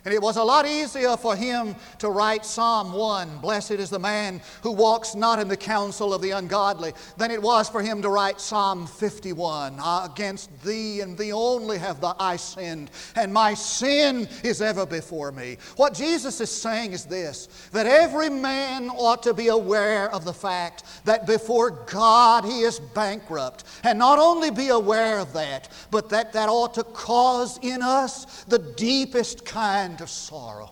And 0.08 0.14
it 0.14 0.22
was 0.22 0.38
a 0.38 0.44
lot 0.44 0.66
easier 0.66 1.18
for 1.18 1.36
him 1.36 1.76
to 2.00 2.10
write 2.10 2.46
Psalm 2.46 2.94
1, 2.94 3.40
Blessed 3.40 3.72
is 3.72 3.90
the 3.90 4.00
man 4.00 4.40
who 4.62 4.72
walks 4.72 5.16
not 5.16 5.38
in 5.38 5.50
the 5.50 5.58
counsel 5.58 6.14
of 6.14 6.22
the 6.22 6.32
ungodly, 6.32 6.94
than 7.18 7.30
it 7.30 7.42
was 7.42 7.68
for 7.68 7.82
him 7.82 8.02
to 8.04 8.08
write 8.08 8.40
Psalm 8.40 8.88
51, 8.88 9.82
Against 10.10 10.64
thee 10.64 11.02
and 11.02 11.18
thee 11.18 11.34
only 11.34 11.78
have 11.78 12.02
I 12.22 12.38
sinned, 12.38 12.90
and 13.18 13.34
my 13.34 13.54
sin 13.54 14.30
is 14.46 14.62
ever 14.62 14.86
before 14.86 15.34
me. 15.34 15.58
What 15.76 15.94
Jesus 15.94 16.40
is 16.40 16.52
saying 16.52 16.94
is 16.94 17.04
this 17.04 17.50
that 17.74 17.86
every 17.86 18.30
man 18.30 18.90
ought 18.92 19.24
to 19.24 19.34
be 19.34 19.50
aware 19.50 20.10
of 20.16 20.24
the 20.24 20.34
fact 20.34 20.86
that 21.04 21.28
before 21.28 21.72
God 21.86 22.46
he 22.46 22.62
is 22.62 22.80
bankrupt. 22.80 23.66
And 23.84 24.00
not 24.00 24.20
only 24.20 24.52
be 24.52 24.70
aware 24.70 25.20
of 25.20 25.34
that, 25.34 25.68
but 25.92 26.08
that 26.12 26.32
that 26.32 26.48
ought 26.48 26.76
to 26.76 26.86
cause 26.86 27.60
in 27.62 27.82
us 27.82 28.46
the 28.46 28.60
deepest 28.60 29.44
kind 29.44 29.97
of 30.02 30.10
sorrow. 30.10 30.72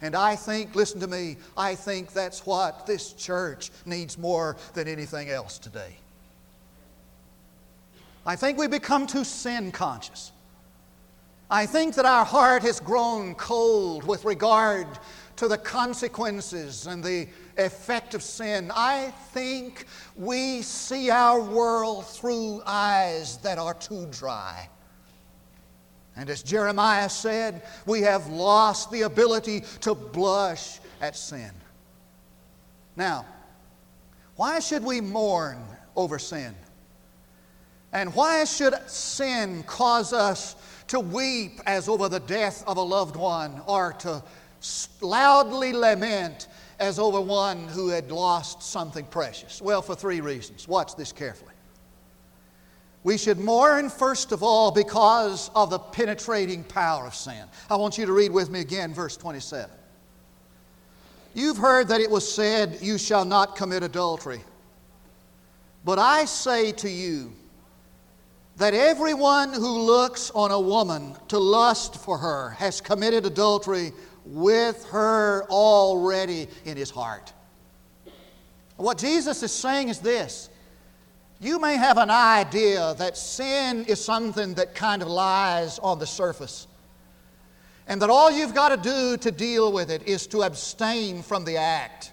And 0.00 0.14
I 0.14 0.36
think, 0.36 0.74
listen 0.74 1.00
to 1.00 1.08
me, 1.08 1.36
I 1.56 1.74
think 1.74 2.12
that's 2.12 2.46
what 2.46 2.86
this 2.86 3.12
church 3.12 3.70
needs 3.84 4.16
more 4.16 4.56
than 4.74 4.86
anything 4.86 5.28
else 5.28 5.58
today. 5.58 5.96
I 8.24 8.36
think 8.36 8.58
we 8.58 8.68
become 8.68 9.06
too 9.06 9.24
sin 9.24 9.72
conscious. 9.72 10.32
I 11.50 11.66
think 11.66 11.94
that 11.94 12.04
our 12.04 12.24
heart 12.24 12.62
has 12.62 12.78
grown 12.78 13.34
cold 13.34 14.04
with 14.04 14.24
regard 14.24 14.86
to 15.36 15.48
the 15.48 15.56
consequences 15.56 16.86
and 16.86 17.02
the 17.02 17.26
effect 17.56 18.14
of 18.14 18.22
sin. 18.22 18.70
I 18.74 19.12
think 19.32 19.86
we 20.14 20.62
see 20.62 21.10
our 21.10 21.40
world 21.40 22.06
through 22.06 22.62
eyes 22.66 23.38
that 23.38 23.56
are 23.56 23.74
too 23.74 24.06
dry. 24.10 24.68
And 26.18 26.28
as 26.28 26.42
Jeremiah 26.42 27.08
said, 27.08 27.62
we 27.86 28.00
have 28.02 28.26
lost 28.26 28.90
the 28.90 29.02
ability 29.02 29.62
to 29.82 29.94
blush 29.94 30.80
at 31.00 31.16
sin. 31.16 31.52
Now, 32.96 33.24
why 34.34 34.58
should 34.58 34.82
we 34.82 35.00
mourn 35.00 35.62
over 35.94 36.18
sin? 36.18 36.56
And 37.92 38.12
why 38.16 38.44
should 38.44 38.74
sin 38.88 39.62
cause 39.62 40.12
us 40.12 40.56
to 40.88 40.98
weep 40.98 41.60
as 41.66 41.88
over 41.88 42.08
the 42.08 42.20
death 42.20 42.64
of 42.66 42.76
a 42.78 42.82
loved 42.82 43.14
one 43.14 43.62
or 43.66 43.92
to 44.00 44.20
loudly 45.00 45.72
lament 45.72 46.48
as 46.80 46.98
over 46.98 47.20
one 47.20 47.68
who 47.68 47.90
had 47.90 48.10
lost 48.10 48.64
something 48.64 49.04
precious? 49.04 49.62
Well, 49.62 49.82
for 49.82 49.94
three 49.94 50.20
reasons. 50.20 50.66
Watch 50.66 50.96
this 50.96 51.12
carefully. 51.12 51.54
We 53.08 53.16
should 53.16 53.38
mourn, 53.38 53.88
first 53.88 54.32
of 54.32 54.42
all, 54.42 54.70
because 54.70 55.50
of 55.54 55.70
the 55.70 55.78
penetrating 55.78 56.62
power 56.62 57.06
of 57.06 57.14
sin. 57.14 57.42
I 57.70 57.76
want 57.76 57.96
you 57.96 58.04
to 58.04 58.12
read 58.12 58.30
with 58.30 58.50
me 58.50 58.60
again, 58.60 58.92
verse 58.92 59.16
27. 59.16 59.70
You've 61.32 61.56
heard 61.56 61.88
that 61.88 62.02
it 62.02 62.10
was 62.10 62.30
said, 62.30 62.80
You 62.82 62.98
shall 62.98 63.24
not 63.24 63.56
commit 63.56 63.82
adultery. 63.82 64.42
But 65.86 65.98
I 65.98 66.26
say 66.26 66.70
to 66.72 66.90
you 66.90 67.32
that 68.58 68.74
everyone 68.74 69.54
who 69.54 69.80
looks 69.80 70.30
on 70.32 70.50
a 70.50 70.60
woman 70.60 71.16
to 71.28 71.38
lust 71.38 71.96
for 71.96 72.18
her 72.18 72.50
has 72.58 72.82
committed 72.82 73.24
adultery 73.24 73.92
with 74.26 74.84
her 74.90 75.46
already 75.48 76.46
in 76.66 76.76
his 76.76 76.90
heart. 76.90 77.32
What 78.76 78.98
Jesus 78.98 79.42
is 79.42 79.50
saying 79.50 79.88
is 79.88 79.98
this 79.98 80.50
you 81.40 81.60
may 81.60 81.76
have 81.76 81.98
an 81.98 82.10
idea 82.10 82.94
that 82.98 83.16
sin 83.16 83.84
is 83.84 84.04
something 84.04 84.54
that 84.54 84.74
kind 84.74 85.02
of 85.02 85.08
lies 85.08 85.78
on 85.78 85.98
the 85.98 86.06
surface. 86.06 86.66
And 87.86 88.02
that 88.02 88.10
all 88.10 88.30
you've 88.30 88.54
got 88.54 88.70
to 88.70 88.76
do 88.76 89.16
to 89.18 89.30
deal 89.30 89.72
with 89.72 89.90
it 89.90 90.06
is 90.06 90.26
to 90.28 90.42
abstain 90.42 91.22
from 91.22 91.44
the 91.44 91.56
act. 91.56 92.12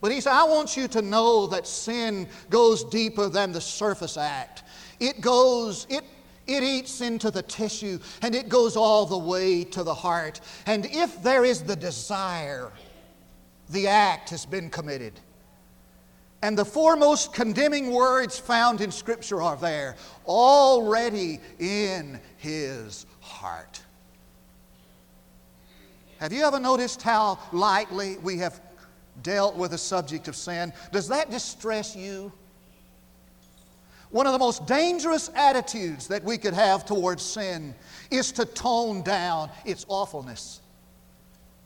But 0.00 0.12
he 0.12 0.20
said, 0.20 0.32
I 0.32 0.44
want 0.44 0.76
you 0.76 0.86
to 0.88 1.02
know 1.02 1.46
that 1.48 1.66
sin 1.66 2.28
goes 2.50 2.84
deeper 2.84 3.28
than 3.28 3.52
the 3.52 3.60
surface 3.60 4.16
act. 4.16 4.62
It 5.00 5.20
goes, 5.20 5.86
it, 5.90 6.04
it 6.46 6.62
eats 6.62 7.00
into 7.00 7.30
the 7.30 7.42
tissue 7.42 7.98
and 8.22 8.34
it 8.34 8.48
goes 8.48 8.76
all 8.76 9.06
the 9.06 9.18
way 9.18 9.64
to 9.64 9.82
the 9.82 9.94
heart. 9.94 10.40
And 10.66 10.86
if 10.86 11.20
there 11.22 11.44
is 11.44 11.62
the 11.62 11.74
desire, 11.74 12.70
the 13.70 13.88
act 13.88 14.30
has 14.30 14.46
been 14.46 14.70
committed. 14.70 15.18
And 16.42 16.56
the 16.56 16.64
foremost 16.64 17.32
condemning 17.32 17.90
words 17.90 18.38
found 18.38 18.80
in 18.80 18.92
Scripture 18.92 19.42
are 19.42 19.56
there 19.56 19.96
already 20.26 21.40
in 21.58 22.20
his 22.36 23.06
heart. 23.20 23.82
Have 26.20 26.32
you 26.32 26.44
ever 26.44 26.60
noticed 26.60 27.02
how 27.02 27.38
lightly 27.52 28.18
we 28.18 28.38
have 28.38 28.60
dealt 29.22 29.56
with 29.56 29.72
the 29.72 29.78
subject 29.78 30.28
of 30.28 30.36
sin? 30.36 30.72
Does 30.92 31.08
that 31.08 31.30
distress 31.30 31.96
you? 31.96 32.32
One 34.10 34.26
of 34.26 34.32
the 34.32 34.38
most 34.38 34.66
dangerous 34.66 35.30
attitudes 35.34 36.08
that 36.08 36.24
we 36.24 36.38
could 36.38 36.54
have 36.54 36.86
towards 36.86 37.22
sin 37.22 37.74
is 38.10 38.32
to 38.32 38.44
tone 38.46 39.02
down 39.02 39.50
its 39.64 39.84
awfulness. 39.88 40.60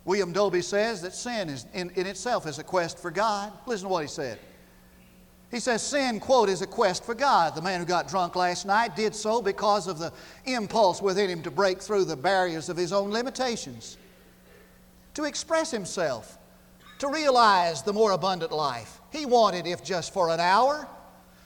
William 0.05 0.33
Doby 0.33 0.63
says 0.63 1.03
that 1.03 1.15
sin 1.15 1.49
is, 1.49 1.67
in, 1.73 1.91
in 1.91 2.07
itself 2.07 2.47
is 2.47 2.59
a 2.59 2.65
quest 2.65 2.99
for 2.99 3.11
God. 3.11 3.53
Listen 3.67 3.87
to 3.87 3.93
what 3.93 4.03
he 4.03 4.09
said. 4.09 4.39
He 5.53 5.61
says, 5.61 5.83
Sin, 5.83 6.19
quote, 6.19 6.49
is 6.49 6.63
a 6.63 6.67
quest 6.67 7.05
for 7.05 7.15
God. 7.15 7.55
The 7.55 7.61
man 7.61 7.79
who 7.79 7.85
got 7.85 8.09
drunk 8.09 8.35
last 8.37 8.65
night 8.65 8.97
did 8.97 9.15
so 9.15 9.43
because 9.43 9.87
of 9.87 9.99
the 9.99 10.11
impulse 10.47 11.03
within 11.03 11.29
him 11.29 11.43
to 11.43 11.51
break 11.51 11.81
through 11.81 12.07
the 12.07 12.17
barriers 12.17 12.71
of 12.71 12.77
his 12.79 12.91
own 12.91 13.11
limitations, 13.11 13.99
to 15.13 15.25
express 15.25 15.71
himself, 15.71 16.39
to 17.01 17.09
realize 17.09 17.83
the 17.83 17.93
more 17.93 18.13
abundant 18.13 18.51
life. 18.51 19.01
He 19.11 19.27
wanted, 19.27 19.67
if 19.67 19.85
just 19.85 20.15
for 20.15 20.31
an 20.31 20.41
hour, 20.41 20.89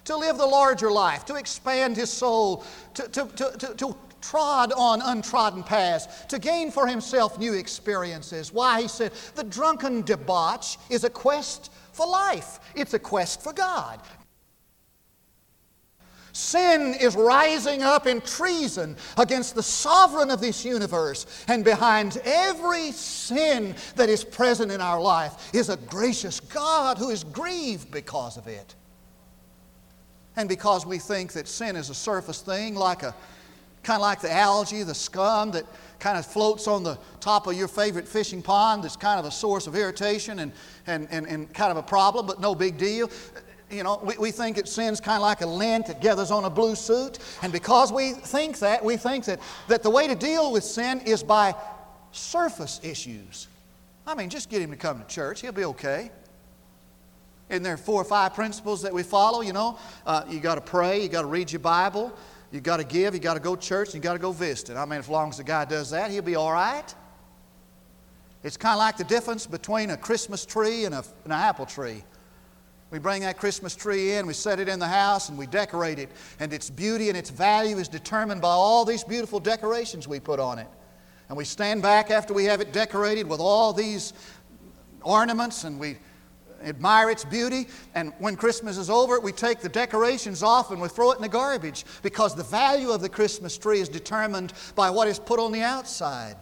to 0.05 0.17
live 0.17 0.39
the 0.39 0.47
larger 0.47 0.93
life, 0.93 1.25
to 1.25 1.35
expand 1.35 1.97
his 1.97 2.13
soul, 2.13 2.65
to, 2.95 3.09
to, 3.09 3.27
to, 3.27 3.75
to, 3.75 3.97
trod 4.23 4.73
on 4.73 5.03
untrodden 5.03 5.63
paths, 5.63 6.25
to 6.27 6.39
gain 6.39 6.71
for 6.71 6.87
himself 6.87 7.39
new 7.39 7.55
experiences. 7.55 8.53
Why? 8.53 8.83
He 8.83 8.89
said, 8.89 9.13
the 9.35 9.45
drunken 9.45 10.03
debauch 10.03 10.79
is 10.91 11.05
a 11.05 11.11
quest 11.11 11.71
for 11.97 12.07
life, 12.07 12.61
it's 12.75 12.95
a 12.95 12.99
quest 12.99 13.43
for 13.43 13.53
God. 13.53 14.01
Sin 16.37 16.95
is 17.01 17.17
rising 17.17 17.83
up 17.83 18.07
in 18.07 18.21
treason 18.21 18.95
against 19.17 19.55
the 19.55 19.63
sovereign 19.63 20.31
of 20.31 20.39
this 20.39 20.67
universe. 20.67 21.25
And 21.49 21.65
behind 21.65 22.21
every 22.25 22.93
sin 22.93 23.75
that 23.95 24.11
is 24.11 24.23
present 24.23 24.71
in 24.71 24.83
our 24.83 25.01
life 25.01 25.55
is 25.55 25.71
a 25.71 25.79
gracious 25.79 26.39
God 26.41 26.99
who 26.99 27.09
is 27.09 27.25
grieved 27.25 27.91
because 27.91 28.37
of 28.37 28.49
it. 28.49 28.75
And 30.37 30.47
because 30.47 30.85
we 30.85 30.99
think 30.99 31.33
that 31.33 31.49
sin 31.49 31.75
is 31.75 31.89
a 31.89 31.95
surface 31.95 32.43
thing, 32.43 32.75
like 32.75 33.03
a 33.03 33.15
kind 33.87 33.99
of 33.99 34.03
like 34.03 34.21
the 34.21 34.33
algae, 34.33 34.83
the 34.83 34.95
scum 34.95 35.53
that 35.53 35.65
kind 36.01 36.19
of 36.19 36.27
floats 36.27 36.67
on 36.67 36.83
the 36.83 36.99
top 37.21 37.47
of 37.47 37.55
your 37.55 37.69
favorite 37.69 38.07
fishing 38.07 38.43
pond 38.43 38.83
that's 38.83 38.97
kind 38.97 39.21
of 39.21 39.25
a 39.25 39.31
source 39.31 39.69
of 39.69 39.77
irritation 39.77 40.41
and, 40.41 40.53
and, 40.89 41.07
and, 41.13 41.25
and 41.27 41.55
kind 41.55 41.71
of 41.71 41.77
a 41.77 41.83
problem, 41.83 42.27
but 42.27 42.41
no 42.41 42.53
big 42.53 42.77
deal. 42.77 43.09
You 43.71 43.85
know, 43.85 44.01
we, 44.03 44.19
we 44.19 44.31
think 44.33 44.57
that 44.57 44.67
sin's 44.67 45.01
kind 45.01 45.17
of 45.17 45.23
like 45.23 45.41
a 45.41 45.47
lint 45.47 45.87
that 45.87 46.01
gathers 46.01 46.33
on 46.33 46.45
a 46.45 46.51
blue 46.51 46.75
suit. 46.75 47.21
And 47.43 47.53
because 47.53 47.93
we 47.93 48.13
think 48.13 48.59
that, 48.59 48.85
we 48.85 48.97
think 48.97 49.25
that, 49.27 49.41
that 49.69 49.85
the 49.85 49.91
way 49.91 50.09
to 50.09 50.17
deal 50.17 50.53
with 50.53 50.65
sin 50.65 51.01
is 51.03 51.23
by 51.23 51.55
surface 52.11 52.81
issues. 52.83 53.47
I 54.05 54.17
mean, 54.17 54.31
just 54.31 54.51
get 54.51 54.63
him 54.63 54.73
to 54.73 54.77
come 54.77 55.01
to 55.01 55.07
church, 55.07 55.43
he'll 55.43 55.53
be 55.53 55.65
okay. 55.65 56.11
And 57.51 57.65
there 57.65 57.75
are 57.75 57.79
four 57.79 58.01
or 58.01 58.05
five 58.05 58.35
principles 58.35 58.83
that 58.83 58.93
we 58.93 59.05
follow, 59.05 59.43
you 59.43 59.53
know. 59.53 59.79
Uh, 60.05 60.25
you 60.29 60.41
got 60.41 60.57
to 60.57 60.61
pray, 60.61 61.01
you 61.01 61.09
got 61.09 61.23
to 61.23 61.29
read 61.29 61.53
your 61.53 61.61
Bible, 61.61 62.13
you 62.53 62.61
got 62.61 62.79
to 62.79 62.85
give, 62.85 63.15
you 63.15 63.21
got 63.21 63.35
to 63.35 63.41
go 63.41 63.57
to 63.57 63.61
church, 63.61 63.95
you 63.95 64.01
got 64.01 64.15
to 64.15 64.19
go 64.19 64.33
visit. 64.33 64.77
I 64.77 64.85
mean, 64.85 64.99
as 64.99 65.09
long 65.09 65.31
as 65.31 65.39
the 65.39 65.45
guy 65.45 65.65
does 65.65 65.91
that, 65.91 66.11
he'll 66.11 66.23
be 66.23 66.37
all 66.37 66.53
right. 66.53 66.95
It's 68.43 68.57
kind 68.57 68.75
of 68.75 68.79
like 68.79 68.97
the 68.97 69.05
difference 69.05 69.47
between 69.47 69.91
a 69.91 69.97
Christmas 69.97 70.47
tree 70.47 70.85
and, 70.85 70.95
a, 70.95 70.99
and 71.25 71.27
an 71.27 71.33
apple 71.33 71.67
tree. 71.67 72.05
We 72.91 73.01
bring 73.01 73.23
that 73.23 73.37
Christmas 73.37 73.75
tree 73.75 74.13
in, 74.13 74.27
we 74.27 74.33
set 74.33 74.61
it 74.61 74.69
in 74.69 74.79
the 74.79 74.87
house, 74.87 75.29
and 75.29 75.37
we 75.37 75.47
decorate 75.47 75.99
it. 75.99 76.09
And 76.39 76.53
its 76.53 76.71
beauty 76.71 77.09
and 77.09 77.19
its 77.19 77.31
value 77.31 77.79
is 77.79 77.89
determined 77.89 78.41
by 78.41 78.51
all 78.51 78.85
these 78.85 79.03
beautiful 79.03 79.41
decorations 79.41 80.07
we 80.07 80.21
put 80.21 80.39
on 80.39 80.61
it. 80.61 80.69
And 81.29 81.37
we 81.37 81.45
stand 81.45 81.83
back 81.83 82.13
after 82.13 82.33
we 82.33 82.45
have 82.45 82.61
it 82.61 82.73
decorated 82.73 83.29
with 83.29 83.41
all 83.41 83.73
these 83.73 84.13
ornaments, 85.03 85.65
and 85.65 85.81
we 85.81 85.99
admire 86.63 87.11
its 87.11 87.25
beauty, 87.25 87.69
and 87.95 88.13
when 88.19 88.37
Christmas 88.37 88.79
is 88.79 88.91
over, 88.91 89.21
we 89.21 89.33
take 89.33 89.61
the 89.61 89.69
decorations 89.69 90.43
off 90.43 90.71
and 90.71 90.81
we 90.81 90.89
throw 90.89 91.13
it 91.13 91.17
in 91.17 91.23
the 91.23 91.29
garbage 91.29 91.85
because 92.03 92.35
the 92.35 92.45
value 92.45 92.91
of 92.91 93.01
the 93.01 93.09
Christmas 93.09 93.57
tree 93.57 93.81
is 93.81 93.89
determined 93.89 94.53
by 94.75 94.91
what 94.91 95.09
is 95.09 95.19
put 95.19 95.39
on 95.39 95.53
the 95.53 95.63
outside. 95.63 96.37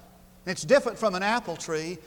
It's 0.47 0.63
different 0.63 0.99
from 0.99 1.15
an 1.15 1.23
apple 1.23 1.57
tree 1.57 1.99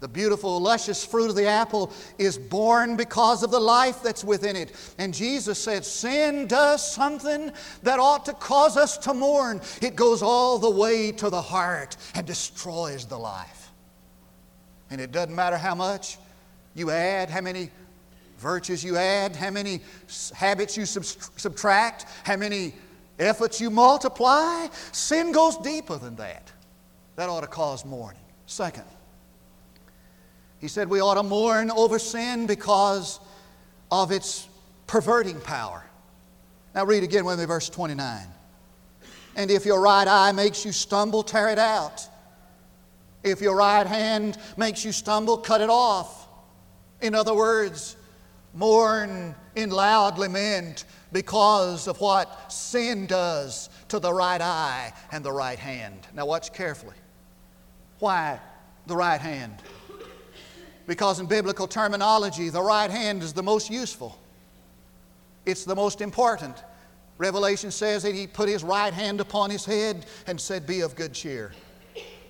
The 0.00 0.08
beautiful, 0.08 0.60
luscious 0.60 1.06
fruit 1.06 1.30
of 1.30 1.36
the 1.36 1.46
apple 1.46 1.90
is 2.18 2.36
born 2.36 2.96
because 2.96 3.42
of 3.42 3.50
the 3.50 3.60
life 3.60 4.02
that's 4.02 4.22
within 4.22 4.54
it. 4.54 4.72
And 4.98 5.14
Jesus 5.14 5.58
said, 5.58 5.86
Sin 5.86 6.46
does 6.46 6.86
something 6.86 7.50
that 7.82 7.98
ought 7.98 8.26
to 8.26 8.34
cause 8.34 8.76
us 8.76 8.98
to 8.98 9.14
mourn. 9.14 9.62
It 9.80 9.96
goes 9.96 10.22
all 10.22 10.58
the 10.58 10.70
way 10.70 11.12
to 11.12 11.30
the 11.30 11.40
heart 11.40 11.96
and 12.14 12.26
destroys 12.26 13.06
the 13.06 13.16
life. 13.16 13.70
And 14.90 15.00
it 15.00 15.12
doesn't 15.12 15.34
matter 15.34 15.56
how 15.56 15.74
much 15.74 16.18
you 16.76 16.90
add, 16.90 17.30
how 17.30 17.40
many 17.40 17.70
virtues 18.38 18.84
you 18.84 18.96
add, 18.96 19.34
how 19.34 19.50
many 19.50 19.80
habits 20.34 20.76
you 20.76 20.84
subtract, 20.84 22.06
how 22.24 22.36
many 22.36 22.74
efforts 23.18 23.60
you 23.60 23.70
multiply. 23.70 24.66
Sin 24.92 25.32
goes 25.32 25.56
deeper 25.58 25.96
than 25.96 26.16
that. 26.16 26.52
That 27.16 27.28
ought 27.28 27.40
to 27.40 27.46
cause 27.46 27.84
mourning. 27.84 28.20
Second, 28.46 28.84
he 30.60 30.68
said 30.68 30.88
we 30.88 31.00
ought 31.00 31.14
to 31.14 31.22
mourn 31.22 31.70
over 31.70 31.98
sin 31.98 32.46
because 32.46 33.20
of 33.90 34.12
its 34.12 34.48
perverting 34.86 35.40
power. 35.40 35.84
Now, 36.74 36.84
read 36.84 37.02
again 37.02 37.24
with 37.24 37.38
me, 37.38 37.46
verse 37.46 37.70
29. 37.70 38.26
And 39.36 39.50
if 39.50 39.64
your 39.64 39.80
right 39.80 40.06
eye 40.06 40.32
makes 40.32 40.64
you 40.64 40.72
stumble, 40.72 41.22
tear 41.22 41.48
it 41.48 41.58
out. 41.58 42.06
If 43.22 43.40
your 43.40 43.56
right 43.56 43.86
hand 43.86 44.38
makes 44.56 44.84
you 44.84 44.92
stumble, 44.92 45.38
cut 45.38 45.60
it 45.60 45.70
off. 45.70 46.25
In 47.00 47.14
other 47.14 47.34
words, 47.34 47.96
mourn 48.54 49.34
in 49.54 49.70
loud 49.70 50.18
lament 50.18 50.84
because 51.12 51.86
of 51.86 52.00
what 52.00 52.52
sin 52.52 53.06
does 53.06 53.68
to 53.88 53.98
the 53.98 54.12
right 54.12 54.40
eye 54.40 54.92
and 55.12 55.24
the 55.24 55.32
right 55.32 55.58
hand. 55.58 56.06
Now, 56.14 56.26
watch 56.26 56.52
carefully. 56.52 56.96
Why 57.98 58.40
the 58.86 58.96
right 58.96 59.20
hand? 59.20 59.62
Because 60.86 61.20
in 61.20 61.26
biblical 61.26 61.66
terminology, 61.66 62.48
the 62.48 62.62
right 62.62 62.90
hand 62.90 63.22
is 63.22 63.32
the 63.32 63.42
most 63.42 63.70
useful, 63.70 64.18
it's 65.44 65.64
the 65.64 65.76
most 65.76 66.00
important. 66.00 66.56
Revelation 67.18 67.70
says 67.70 68.02
that 68.02 68.14
he 68.14 68.26
put 68.26 68.46
his 68.46 68.62
right 68.62 68.92
hand 68.92 69.20
upon 69.22 69.48
his 69.48 69.64
head 69.64 70.04
and 70.26 70.38
said, 70.38 70.66
Be 70.66 70.82
of 70.82 70.94
good 70.96 71.14
cheer. 71.14 71.52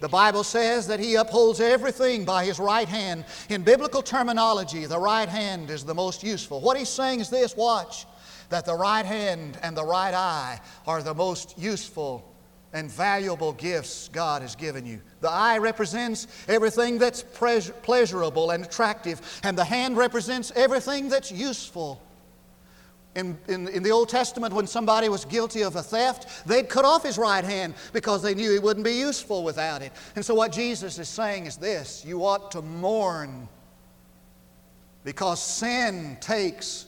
The 0.01 0.09
Bible 0.09 0.45
says 0.45 0.87
that 0.89 1.01
he 1.01 1.15
upholds 1.15 1.61
everything 1.61 2.25
by 2.25 2.45
his 2.45 2.59
right 2.59 2.89
hand. 2.89 3.25
In 3.49 3.63
biblical 3.63 4.03
terminology, 4.03 4.87
the 4.87 4.99
right 4.99 5.29
hand 5.29 5.71
is 5.71 5.85
the 5.85 5.95
most 5.95 6.23
useful. 6.23 6.61
What 6.61 6.77
he's 6.77 6.89
saying 6.89 7.21
is 7.21 7.31
this 7.31 7.57
watch, 7.57 8.07
that 8.51 8.67
the 8.67 8.75
right 8.75 9.07
hand 9.07 9.59
and 9.63 9.77
the 9.77 9.85
right 9.85 10.15
eye 10.15 10.61
are 10.87 11.03
the 11.03 11.15
most 11.15 11.59
useful 11.59 12.33
and 12.73 12.91
valuable 12.91 13.53
gifts 13.55 14.09
God 14.13 14.43
has 14.43 14.55
given 14.55 14.85
you. 14.85 15.01
The 15.21 15.31
eye 15.31 15.57
represents 15.57 16.27
everything 16.47 16.99
that's 16.99 17.23
pleasurable 17.23 18.51
and 18.51 18.65
attractive, 18.65 19.41
and 19.43 19.57
the 19.57 19.65
hand 19.65 19.97
represents 19.97 20.53
everything 20.55 21.09
that's 21.09 21.33
useful. 21.33 22.03
In, 23.17 23.39
in, 23.49 23.67
in, 23.69 23.83
the 23.83 23.91
Old 23.91 24.11
Testament, 24.11 24.53
when 24.53 24.67
somebody 24.67 25.09
was 25.09 25.25
guilty 25.25 25.63
of 25.63 25.75
a 25.75 25.83
theft, 25.83 26.47
they'd 26.47 26.69
cut 26.69 26.85
off 26.85 27.03
his 27.03 27.17
right 27.17 27.43
hand 27.43 27.75
because 27.95 28.23
they 28.23 28.35
knew 28.35 28.53
he 28.53 28.59
wouldn't 28.59 28.85
be 28.85 28.93
useful 28.93 29.43
without 29.43 29.81
it. 29.81 29.91
And 30.15 30.25
so, 30.25 30.35
what 30.35 30.53
Jesus 30.53 30.99
is 30.99 31.09
saying 31.09 31.47
is 31.47 31.57
this 31.57 32.05
you 32.07 32.25
ought 32.27 32.51
to 32.51 32.61
mourn 32.61 33.49
because 35.03 35.43
sin 35.43 36.19
takes 36.21 36.87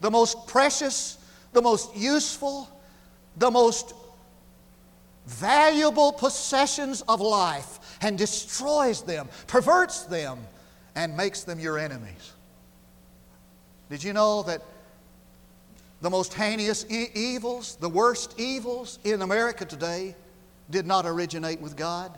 the 0.00 0.10
most 0.10 0.48
precious, 0.48 1.18
the 1.52 1.62
most 1.62 1.94
useful, 1.96 2.68
the 3.36 3.50
most 3.50 3.94
valuable 5.26 6.12
possessions 6.12 7.02
of 7.02 7.20
life 7.20 7.98
and 8.02 8.18
destroys 8.18 9.02
them, 9.02 9.28
perverts 9.46 10.04
them, 10.04 10.40
and 10.96 11.16
makes 11.16 11.44
them 11.44 11.60
your 11.60 11.78
enemies. 11.78 12.32
Did 13.90 14.02
you 14.02 14.12
know 14.12 14.42
that 14.44 14.62
the 16.00 16.10
most 16.10 16.34
heinous 16.34 16.86
e- 16.90 17.08
evils, 17.14 17.76
the 17.76 17.88
worst 17.88 18.38
evils 18.38 18.98
in 19.04 19.22
America 19.22 19.64
today, 19.64 20.14
did 20.70 20.86
not 20.86 21.06
originate 21.06 21.60
with 21.60 21.76
God, 21.76 22.16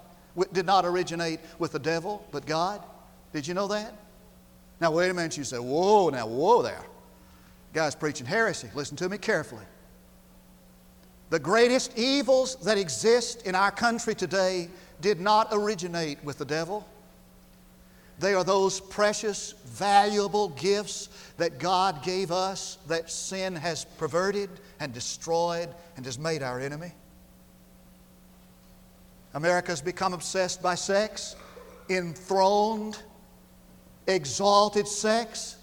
did 0.53 0.67
not 0.67 0.85
originate 0.85 1.41
with 1.59 1.73
the 1.73 1.79
devil, 1.79 2.27
but 2.31 2.47
God? 2.47 2.83
Did 3.33 3.47
you 3.47 3.55
know 3.55 3.69
that? 3.69 3.95
Now, 4.81 4.91
wait 4.91 5.11
a 5.11 5.15
minute, 5.15 5.37
you 5.37 5.45
say, 5.45 5.59
whoa, 5.59 6.11
now, 6.11 6.27
whoa 6.27 6.63
there. 6.63 6.85
Guy's 7.73 7.95
preaching 7.95 8.27
heresy. 8.27 8.69
Listen 8.75 8.97
to 8.99 9.09
me 9.09 9.17
carefully. 9.17 9.65
The 11.31 11.39
greatest 11.39 11.97
evils 11.97 12.57
that 12.57 12.77
exist 12.77 13.47
in 13.47 13.55
our 13.55 13.71
country 13.71 14.15
today 14.15 14.69
did 15.01 15.21
not 15.21 15.49
originate 15.51 16.23
with 16.23 16.37
the 16.39 16.45
devil. 16.45 16.87
They 18.23 18.35
are 18.35 18.45
those 18.45 18.79
precious, 18.79 19.55
valuable 19.65 20.51
gifts 20.51 21.09
that 21.39 21.59
God 21.59 22.05
gave 22.05 22.31
us 22.31 22.79
that 22.87 23.11
sin 23.11 23.57
has 23.57 23.85
perverted 23.85 24.49
and 24.79 24.93
destroyed 24.93 25.69
and 25.97 26.07
has 26.07 26.21
made 26.21 26.41
our 26.41 26.61
enemy. 26.61 26.93
America 29.35 29.73
has 29.73 29.83
become 29.83 30.13
obsessed 30.13 30.63
by 30.63 30.77
sex, 30.77 31.35
enthroned, 31.89 33.03
exalted 34.07 34.87
sex 34.87 35.57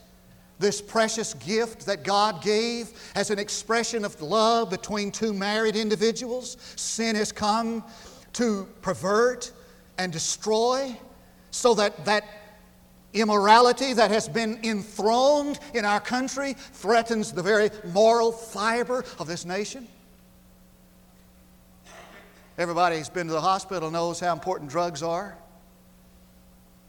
this 0.60 0.82
precious 0.82 1.36
gift 1.36 1.86
that 1.86 2.04
God 2.04 2.43
gave 2.43 2.91
as 3.15 3.30
an 3.30 3.39
expression 3.39 4.04
of 4.04 4.22
love 4.22 4.69
between 4.69 5.10
two 5.10 5.32
married 5.32 5.78
individuals, 5.78 6.58
sin 6.76 7.15
has 7.15 7.32
come 7.32 7.86
to 8.34 8.67
pervert 8.82 9.54
and 9.98 10.12
destroy 10.12 10.93
so 11.52 11.74
that 11.76 12.04
that 12.04 12.26
immorality 13.13 13.93
that 13.93 14.12
has 14.12 14.28
been 14.28 14.60
enthroned 14.63 15.60
in 15.74 15.86
our 15.86 16.00
country 16.00 16.54
threatens 16.54 17.32
the 17.32 17.43
very 17.43 17.69
moral 17.91 18.32
fiber 18.32 19.04
of 19.17 19.28
this 19.28 19.45
nation. 19.45 19.88
Everybody 22.58 22.98
who's 22.98 23.10
been 23.10 23.28
to 23.28 23.34
the 23.34 23.41
hospital 23.41 23.89
knows 23.89 24.19
how 24.19 24.34
important 24.34 24.69
drugs 24.69 25.02
are. 25.02 25.38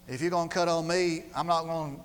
If 0.08 0.20
you're 0.20 0.30
going 0.30 0.48
to 0.48 0.54
cut 0.54 0.66
on 0.66 0.86
me, 0.88 1.22
I'm 1.34 1.46
not 1.46 1.64
going 1.64 1.96
to 1.96 2.02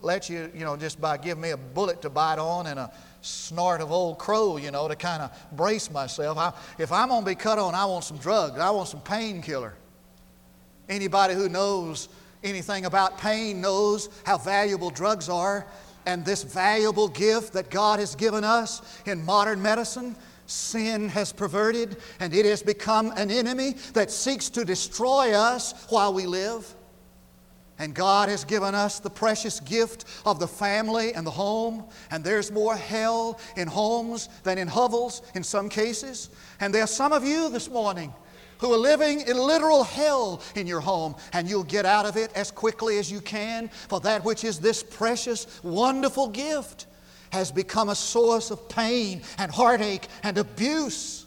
let 0.00 0.30
you, 0.30 0.50
you 0.54 0.64
know, 0.64 0.76
just 0.76 1.00
by 1.00 1.16
giving 1.16 1.42
me 1.42 1.50
a 1.50 1.56
bullet 1.56 2.00
to 2.02 2.10
bite 2.10 2.38
on 2.38 2.68
and 2.68 2.78
a 2.78 2.92
snort 3.20 3.80
of 3.80 3.90
old 3.90 4.18
crow, 4.18 4.56
you 4.56 4.70
know, 4.70 4.86
to 4.86 4.94
kind 4.94 5.22
of 5.22 5.56
brace 5.56 5.90
myself. 5.90 6.38
I, 6.38 6.52
if 6.78 6.92
I'm 6.92 7.08
going 7.08 7.22
to 7.22 7.26
be 7.26 7.34
cut 7.34 7.58
on, 7.58 7.74
I 7.74 7.84
want 7.86 8.04
some 8.04 8.18
drugs. 8.18 8.58
I 8.58 8.70
want 8.70 8.88
some 8.88 9.00
painkiller. 9.00 9.74
Anybody 10.88 11.34
who 11.34 11.48
knows 11.48 12.08
anything 12.44 12.84
about 12.84 13.18
pain 13.18 13.60
knows 13.60 14.08
how 14.24 14.38
valuable 14.38 14.90
drugs 14.90 15.28
are. 15.28 15.66
And 16.04 16.24
this 16.24 16.42
valuable 16.42 17.08
gift 17.08 17.52
that 17.52 17.70
God 17.70 18.00
has 18.00 18.16
given 18.16 18.42
us 18.42 18.82
in 19.06 19.24
modern 19.24 19.62
medicine, 19.62 20.16
sin 20.46 21.08
has 21.08 21.32
perverted 21.32 21.96
and 22.18 22.34
it 22.34 22.44
has 22.44 22.62
become 22.62 23.12
an 23.16 23.30
enemy 23.30 23.76
that 23.94 24.10
seeks 24.10 24.50
to 24.50 24.64
destroy 24.64 25.32
us 25.32 25.86
while 25.90 26.12
we 26.12 26.26
live. 26.26 26.74
And 27.78 27.94
God 27.94 28.28
has 28.28 28.44
given 28.44 28.74
us 28.74 29.00
the 29.00 29.10
precious 29.10 29.58
gift 29.58 30.04
of 30.24 30.38
the 30.38 30.46
family 30.46 31.14
and 31.14 31.26
the 31.26 31.32
home. 31.32 31.84
And 32.10 32.22
there's 32.22 32.52
more 32.52 32.76
hell 32.76 33.40
in 33.56 33.66
homes 33.66 34.28
than 34.44 34.58
in 34.58 34.68
hovels 34.68 35.22
in 35.34 35.42
some 35.42 35.68
cases. 35.68 36.30
And 36.60 36.72
there 36.72 36.84
are 36.84 36.88
some 36.88 37.12
of 37.12 37.24
you 37.24 37.48
this 37.48 37.68
morning 37.68 38.12
who 38.62 38.72
are 38.72 38.78
living 38.78 39.20
in 39.22 39.36
literal 39.36 39.82
hell 39.82 40.40
in 40.54 40.68
your 40.68 40.80
home, 40.80 41.16
and 41.32 41.50
you'll 41.50 41.64
get 41.64 41.84
out 41.84 42.06
of 42.06 42.16
it 42.16 42.32
as 42.34 42.52
quickly 42.52 42.98
as 42.98 43.10
you 43.10 43.20
can, 43.20 43.68
for 43.68 43.98
that 44.00 44.24
which 44.24 44.44
is 44.44 44.60
this 44.60 44.84
precious, 44.84 45.60
wonderful 45.64 46.28
gift 46.28 46.86
has 47.32 47.50
become 47.50 47.88
a 47.88 47.94
source 47.94 48.52
of 48.52 48.68
pain 48.68 49.20
and 49.36 49.50
heartache 49.50 50.06
and 50.22 50.38
abuse. 50.38 51.26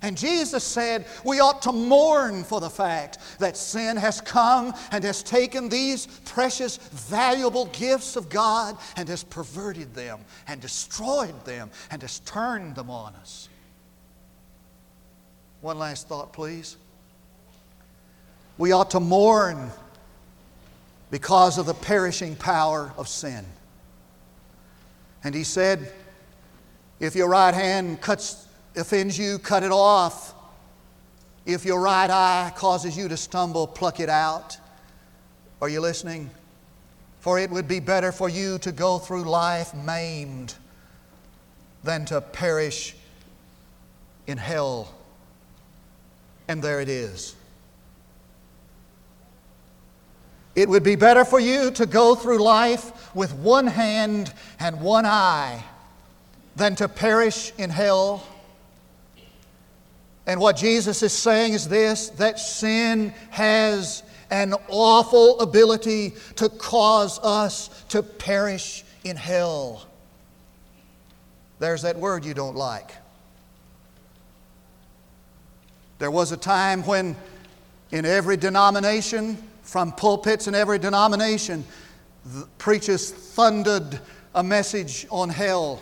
And 0.00 0.16
Jesus 0.16 0.62
said 0.62 1.06
we 1.24 1.40
ought 1.40 1.62
to 1.62 1.72
mourn 1.72 2.44
for 2.44 2.60
the 2.60 2.70
fact 2.70 3.18
that 3.40 3.56
sin 3.56 3.96
has 3.96 4.20
come 4.20 4.74
and 4.92 5.02
has 5.02 5.22
taken 5.22 5.68
these 5.68 6.06
precious, 6.24 6.76
valuable 6.76 7.66
gifts 7.66 8.14
of 8.14 8.28
God 8.28 8.76
and 8.96 9.08
has 9.08 9.24
perverted 9.24 9.92
them 9.94 10.20
and 10.46 10.60
destroyed 10.60 11.44
them 11.44 11.70
and 11.90 12.00
has 12.02 12.20
turned 12.20 12.76
them 12.76 12.90
on 12.90 13.14
us. 13.14 13.48
One 15.64 15.78
last 15.78 16.08
thought, 16.08 16.34
please. 16.34 16.76
We 18.58 18.72
ought 18.72 18.90
to 18.90 19.00
mourn 19.00 19.70
because 21.10 21.56
of 21.56 21.64
the 21.64 21.72
perishing 21.72 22.36
power 22.36 22.92
of 22.98 23.08
sin. 23.08 23.46
And 25.24 25.34
he 25.34 25.42
said, 25.42 25.90
if 27.00 27.16
your 27.16 27.30
right 27.30 27.54
hand 27.54 28.02
cuts 28.02 28.46
offends 28.76 29.18
you, 29.18 29.38
cut 29.38 29.62
it 29.62 29.72
off. 29.72 30.34
If 31.46 31.64
your 31.64 31.80
right 31.80 32.10
eye 32.10 32.52
causes 32.54 32.94
you 32.94 33.08
to 33.08 33.16
stumble, 33.16 33.66
pluck 33.66 34.00
it 34.00 34.10
out. 34.10 34.58
Are 35.62 35.70
you 35.70 35.80
listening? 35.80 36.28
For 37.20 37.38
it 37.38 37.48
would 37.48 37.68
be 37.68 37.80
better 37.80 38.12
for 38.12 38.28
you 38.28 38.58
to 38.58 38.70
go 38.70 38.98
through 38.98 39.24
life 39.24 39.72
maimed 39.72 40.56
than 41.82 42.04
to 42.04 42.20
perish 42.20 42.94
in 44.26 44.36
hell. 44.36 44.94
And 46.48 46.62
there 46.62 46.80
it 46.80 46.88
is. 46.88 47.34
It 50.54 50.68
would 50.68 50.84
be 50.84 50.94
better 50.94 51.24
for 51.24 51.40
you 51.40 51.70
to 51.72 51.86
go 51.86 52.14
through 52.14 52.38
life 52.38 53.14
with 53.14 53.34
one 53.34 53.66
hand 53.66 54.32
and 54.60 54.80
one 54.80 55.04
eye 55.04 55.64
than 56.56 56.76
to 56.76 56.88
perish 56.88 57.52
in 57.58 57.70
hell. 57.70 58.24
And 60.26 60.40
what 60.40 60.56
Jesus 60.56 61.02
is 61.02 61.12
saying 61.12 61.54
is 61.54 61.68
this 61.68 62.10
that 62.10 62.38
sin 62.38 63.12
has 63.30 64.02
an 64.30 64.54
awful 64.68 65.40
ability 65.40 66.14
to 66.36 66.48
cause 66.48 67.18
us 67.20 67.68
to 67.88 68.02
perish 68.02 68.84
in 69.02 69.16
hell. 69.16 69.86
There's 71.58 71.82
that 71.82 71.96
word 71.96 72.24
you 72.24 72.34
don't 72.34 72.56
like. 72.56 72.90
There 76.04 76.10
was 76.10 76.32
a 76.32 76.36
time 76.36 76.82
when, 76.82 77.16
in 77.90 78.04
every 78.04 78.36
denomination, 78.36 79.38
from 79.62 79.90
pulpits 79.90 80.46
in 80.46 80.54
every 80.54 80.78
denomination, 80.78 81.64
preachers 82.58 83.10
thundered 83.10 84.00
a 84.34 84.42
message 84.42 85.06
on 85.10 85.30
hell. 85.30 85.80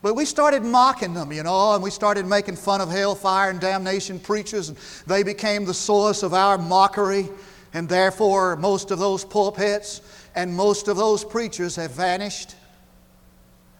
But 0.00 0.14
we 0.14 0.24
started 0.24 0.62
mocking 0.62 1.12
them, 1.12 1.30
you 1.30 1.42
know, 1.42 1.74
and 1.74 1.82
we 1.82 1.90
started 1.90 2.24
making 2.24 2.56
fun 2.56 2.80
of 2.80 2.88
hellfire 2.88 3.50
and 3.50 3.60
damnation 3.60 4.18
preachers, 4.18 4.70
and 4.70 4.78
they 5.06 5.22
became 5.22 5.66
the 5.66 5.74
source 5.74 6.22
of 6.22 6.32
our 6.32 6.56
mockery. 6.56 7.28
And 7.74 7.86
therefore, 7.86 8.56
most 8.56 8.90
of 8.90 8.98
those 8.98 9.26
pulpits 9.26 10.00
and 10.34 10.56
most 10.56 10.88
of 10.88 10.96
those 10.96 11.22
preachers 11.22 11.76
have 11.76 11.90
vanished. 11.90 12.54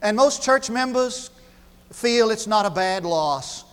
And 0.03 0.15
most 0.15 0.43
church 0.43 0.69
members 0.69 1.31
feel 1.91 2.31
it's 2.31 2.47
not 2.47 2.67
a 2.67 2.71
bad 2.71 3.07
loss. 3.07 3.65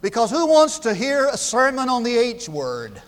Because 0.00 0.30
who 0.30 0.46
wants 0.46 0.78
to 0.80 0.94
hear 0.94 1.26
a 1.26 1.36
sermon 1.36 1.88
on 1.88 2.02
the 2.02 2.16
H 2.16 2.48
word? 2.48 3.02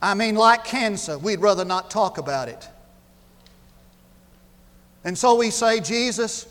I 0.00 0.14
mean, 0.14 0.34
like 0.34 0.64
cancer, 0.64 1.18
we'd 1.18 1.40
rather 1.40 1.64
not 1.64 1.90
talk 1.90 2.18
about 2.18 2.48
it. 2.48 2.68
And 5.04 5.16
so 5.16 5.34
we 5.34 5.50
say, 5.50 5.80
Jesus, 5.80 6.46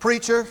preacher, 0.00 0.46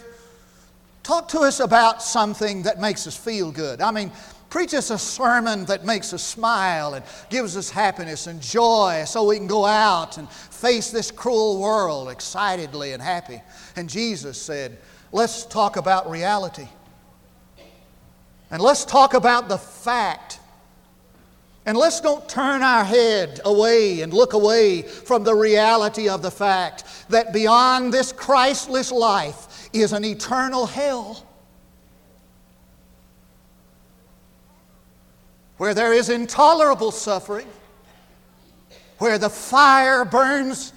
talk 1.03 1.27
to 1.29 1.39
us 1.39 1.59
about 1.59 2.01
something 2.01 2.63
that 2.63 2.79
makes 2.79 3.07
us 3.07 3.17
feel 3.17 3.51
good. 3.51 3.81
I 3.81 3.91
mean, 3.91 4.11
preach 4.49 4.73
us 4.73 4.91
a 4.91 4.97
sermon 4.97 5.65
that 5.65 5.85
makes 5.85 6.13
us 6.13 6.23
smile 6.23 6.93
and 6.93 7.03
gives 7.29 7.57
us 7.57 7.69
happiness 7.69 8.27
and 8.27 8.41
joy 8.41 9.03
so 9.05 9.25
we 9.25 9.37
can 9.37 9.47
go 9.47 9.65
out 9.65 10.17
and 10.17 10.29
face 10.29 10.91
this 10.91 11.11
cruel 11.11 11.59
world 11.59 12.09
excitedly 12.09 12.93
and 12.93 13.01
happy. 13.01 13.41
And 13.75 13.89
Jesus 13.89 14.41
said, 14.41 14.77
let's 15.11 15.45
talk 15.45 15.77
about 15.77 16.09
reality. 16.09 16.67
And 18.49 18.61
let's 18.61 18.83
talk 18.83 19.13
about 19.13 19.47
the 19.47 19.57
fact. 19.57 20.39
And 21.65 21.77
let's 21.77 22.01
don't 22.01 22.27
turn 22.27 22.63
our 22.63 22.83
head 22.83 23.39
away 23.45 24.01
and 24.01 24.13
look 24.13 24.33
away 24.33 24.81
from 24.81 25.23
the 25.23 25.35
reality 25.35 26.09
of 26.09 26.21
the 26.21 26.31
fact 26.31 26.83
that 27.09 27.33
beyond 27.33 27.93
this 27.93 28.11
Christless 28.11 28.91
life 28.91 29.69
is 29.71 29.93
an 29.93 30.03
eternal 30.03 30.65
hell. 30.65 31.25
Where 35.57 35.73
there 35.73 35.93
is 35.93 36.09
intolerable 36.09 36.91
suffering, 36.91 37.47
where 38.97 39.19
the 39.19 39.29
fire 39.29 40.03
burns 40.03 40.73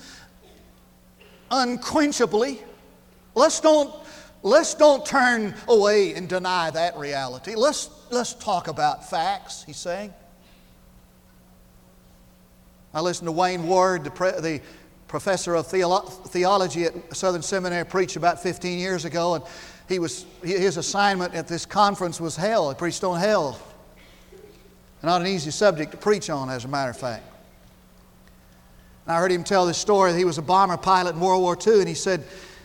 unquenchably. 1.50 2.58
Let's 3.34 3.60
don't 3.60 4.03
Let's 4.44 4.74
don't 4.74 5.06
turn 5.06 5.54
away 5.66 6.12
and 6.12 6.28
deny 6.28 6.70
that 6.70 6.98
reality. 6.98 7.54
Let's, 7.54 7.88
let's 8.10 8.34
talk 8.34 8.68
about 8.68 9.08
facts, 9.08 9.64
he's 9.66 9.78
saying. 9.78 10.12
I 12.92 13.00
listened 13.00 13.26
to 13.26 13.32
Wayne 13.32 13.66
Ward, 13.66 14.04
the, 14.04 14.10
pre, 14.10 14.32
the 14.32 14.60
professor 15.08 15.54
of 15.54 15.66
theolo- 15.66 16.28
theology 16.28 16.84
at 16.84 17.16
Southern 17.16 17.40
Seminary, 17.40 17.86
preach 17.86 18.16
about 18.16 18.42
15 18.42 18.78
years 18.78 19.06
ago, 19.06 19.36
and 19.36 19.44
he 19.88 19.98
was, 19.98 20.26
his 20.42 20.76
assignment 20.76 21.34
at 21.34 21.48
this 21.48 21.64
conference 21.64 22.20
was 22.20 22.36
hell. 22.36 22.68
He 22.68 22.76
preached 22.76 23.02
on 23.02 23.18
hell. 23.18 23.58
Not 25.02 25.22
an 25.22 25.26
easy 25.26 25.52
subject 25.52 25.92
to 25.92 25.96
preach 25.96 26.28
on, 26.28 26.50
as 26.50 26.66
a 26.66 26.68
matter 26.68 26.90
of 26.90 26.98
fact. 26.98 27.24
And 29.06 29.16
I 29.16 29.18
heard 29.18 29.32
him 29.32 29.42
tell 29.42 29.64
this 29.64 29.78
story. 29.78 30.14
He 30.14 30.26
was 30.26 30.36
a 30.36 30.42
bomber 30.42 30.76
pilot 30.76 31.14
in 31.14 31.20
World 31.20 31.40
War 31.40 31.56
II, 31.66 31.78
and 31.78 31.88
he 31.88 31.94
said, 31.94 32.24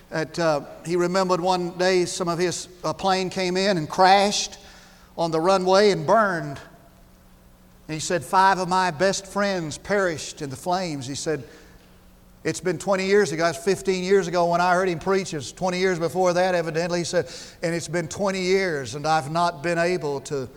that 0.10 0.40
uh, 0.40 0.62
he 0.86 0.96
remembered 0.96 1.40
one 1.40 1.78
day 1.78 2.06
some 2.06 2.28
of 2.28 2.40
his 2.40 2.68
plane 2.98 3.30
came 3.30 3.58
in 3.58 3.78
and 3.78 3.90
crashed 3.90 4.58
on 5.18 5.32
the 5.32 5.40
runway 5.40 5.92
and 5.92 6.08
burned. 6.08 6.60
And 7.88 7.94
he 7.94 8.00
said, 8.00 8.24
Five 8.24 8.58
of 8.58 8.68
my 8.70 8.92
best 8.92 9.28
friends 9.28 9.78
perished 9.78 10.42
in 10.42 10.50
the 10.50 10.56
flames. 10.56 11.06
He 11.06 11.16
said, 11.16 11.44
It's 12.44 12.60
been 12.60 12.78
20 12.78 13.06
years 13.06 13.32
ago. 13.32 13.48
It's 13.48 13.64
15 13.64 14.04
years 14.04 14.28
ago 14.28 14.50
when 14.50 14.62
I 14.62 14.74
heard 14.74 14.90
him 14.90 15.00
preach. 15.00 15.34
It's 15.34 15.52
20 15.52 15.78
years 15.78 16.00
before 16.00 16.34
that, 16.34 16.56
evidently. 16.56 17.00
He 17.00 17.06
said, 17.06 17.30
And 17.62 17.76
it's 17.76 17.88
been 17.88 18.08
20 18.08 18.42
years, 18.42 18.96
and 18.96 19.06
I've 19.06 19.32
not 19.32 19.62
been 19.62 19.78
able 19.78 20.22
to 20.22 20.50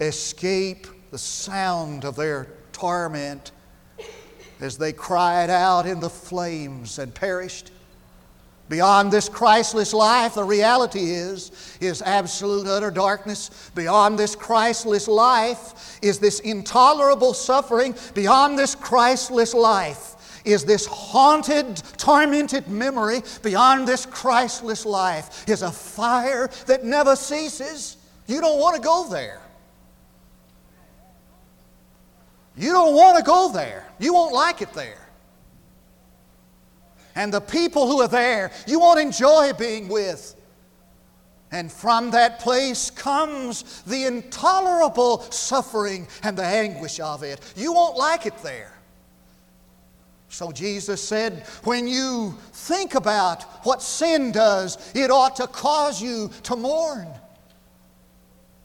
escape 0.00 0.86
the 1.10 1.18
sound 1.18 2.04
of 2.04 2.16
their 2.16 2.48
torment 2.72 3.52
as 4.60 4.78
they 4.78 4.92
cried 4.92 5.50
out 5.50 5.86
in 5.86 6.00
the 6.00 6.10
flames 6.10 6.98
and 6.98 7.14
perished. 7.14 7.70
Beyond 8.68 9.12
this 9.12 9.28
Christless 9.28 9.92
life, 9.92 10.34
the 10.34 10.42
reality 10.42 11.10
is, 11.10 11.52
is 11.80 12.02
absolute 12.02 12.66
utter 12.66 12.90
darkness. 12.90 13.70
Beyond 13.74 14.18
this 14.18 14.34
Christless 14.34 15.06
life 15.06 15.98
is 16.02 16.18
this 16.18 16.40
intolerable 16.40 17.32
suffering. 17.32 17.94
Beyond 18.14 18.58
this 18.58 18.74
Christless 18.74 19.54
life 19.54 20.40
is 20.44 20.64
this 20.64 20.86
haunted, 20.86 21.76
tormented 21.96 22.66
memory. 22.66 23.22
Beyond 23.42 23.86
this 23.86 24.04
Christless 24.04 24.84
life 24.84 25.48
is 25.48 25.62
a 25.62 25.70
fire 25.70 26.50
that 26.66 26.84
never 26.84 27.14
ceases. 27.14 27.96
You 28.26 28.40
don't 28.40 28.58
want 28.58 28.74
to 28.74 28.82
go 28.82 29.08
there. 29.08 29.40
You 32.56 32.72
don't 32.72 32.96
want 32.96 33.16
to 33.18 33.22
go 33.22 33.52
there. 33.52 33.86
You 34.00 34.12
won't 34.14 34.32
like 34.32 34.60
it 34.60 34.72
there 34.72 35.05
and 37.16 37.32
the 37.32 37.40
people 37.40 37.88
who 37.88 38.00
are 38.00 38.08
there 38.08 38.52
you 38.68 38.78
won't 38.78 39.00
enjoy 39.00 39.52
being 39.54 39.88
with. 39.88 40.34
And 41.50 41.72
from 41.72 42.10
that 42.10 42.38
place 42.40 42.90
comes 42.90 43.82
the 43.82 44.04
intolerable 44.04 45.20
suffering 45.30 46.06
and 46.22 46.36
the 46.36 46.44
anguish 46.44 47.00
of 47.00 47.22
it. 47.22 47.40
You 47.56 47.72
won't 47.72 47.96
like 47.96 48.26
it 48.26 48.36
there. 48.42 48.72
So 50.28 50.50
Jesus 50.50 51.00
said, 51.00 51.46
when 51.62 51.86
you 51.86 52.36
think 52.52 52.94
about 52.94 53.44
what 53.64 53.80
sin 53.80 54.32
does, 54.32 54.92
it 54.94 55.10
ought 55.10 55.36
to 55.36 55.46
cause 55.46 56.02
you 56.02 56.30
to 56.42 56.56
mourn. 56.56 57.08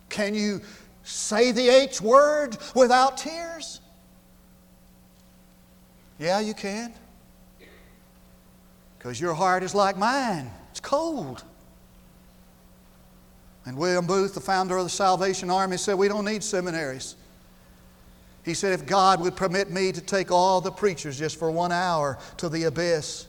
Can 0.09 0.33
you 0.33 0.59
say 1.03 1.51
the 1.51 1.69
H 1.69 2.01
word 2.01 2.57
without 2.75 3.17
tears? 3.17 3.79
Yeah, 6.17 6.39
you 6.39 6.53
can 6.53 6.93
because 9.01 9.19
your 9.19 9.33
heart 9.33 9.63
is 9.63 9.73
like 9.73 9.97
mine. 9.97 10.51
It's 10.69 10.79
cold. 10.79 11.43
And 13.65 13.75
William 13.75 14.05
Booth, 14.05 14.35
the 14.35 14.39
founder 14.39 14.77
of 14.77 14.83
the 14.83 14.91
Salvation 14.91 15.49
Army, 15.49 15.77
said, 15.77 15.95
We 15.95 16.07
don't 16.07 16.23
need 16.23 16.43
seminaries. 16.43 17.15
He 18.45 18.53
said, 18.53 18.73
If 18.73 18.85
God 18.85 19.19
would 19.21 19.35
permit 19.35 19.71
me 19.71 19.91
to 19.91 20.01
take 20.01 20.29
all 20.29 20.61
the 20.61 20.71
preachers 20.71 21.17
just 21.17 21.39
for 21.39 21.49
one 21.49 21.71
hour 21.71 22.19
to 22.37 22.47
the 22.47 22.65
abyss 22.65 23.25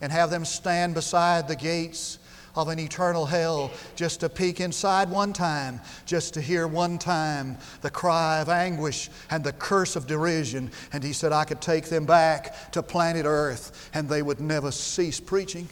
and 0.00 0.12
have 0.12 0.30
them 0.30 0.44
stand 0.44 0.94
beside 0.94 1.48
the 1.48 1.56
gates 1.56 2.18
of 2.54 2.68
an 2.68 2.78
eternal 2.78 3.26
hell 3.26 3.70
just 3.96 4.20
to 4.20 4.28
peek 4.28 4.60
inside 4.60 5.10
one 5.10 5.32
time, 5.32 5.80
just 6.06 6.34
to 6.34 6.40
hear 6.40 6.66
one 6.66 6.98
time 6.98 7.56
the 7.80 7.90
cry 7.90 8.40
of 8.40 8.48
anguish 8.48 9.10
and 9.30 9.42
the 9.42 9.52
curse 9.52 9.96
of 9.96 10.06
derision. 10.06 10.70
And 10.92 11.02
he 11.02 11.12
said, 11.12 11.32
I 11.32 11.44
could 11.44 11.60
take 11.60 11.86
them 11.86 12.04
back 12.04 12.72
to 12.72 12.82
planet 12.82 13.24
Earth 13.26 13.90
and 13.94 14.08
they 14.08 14.22
would 14.22 14.40
never 14.40 14.70
cease 14.70 15.20
preaching. 15.20 15.68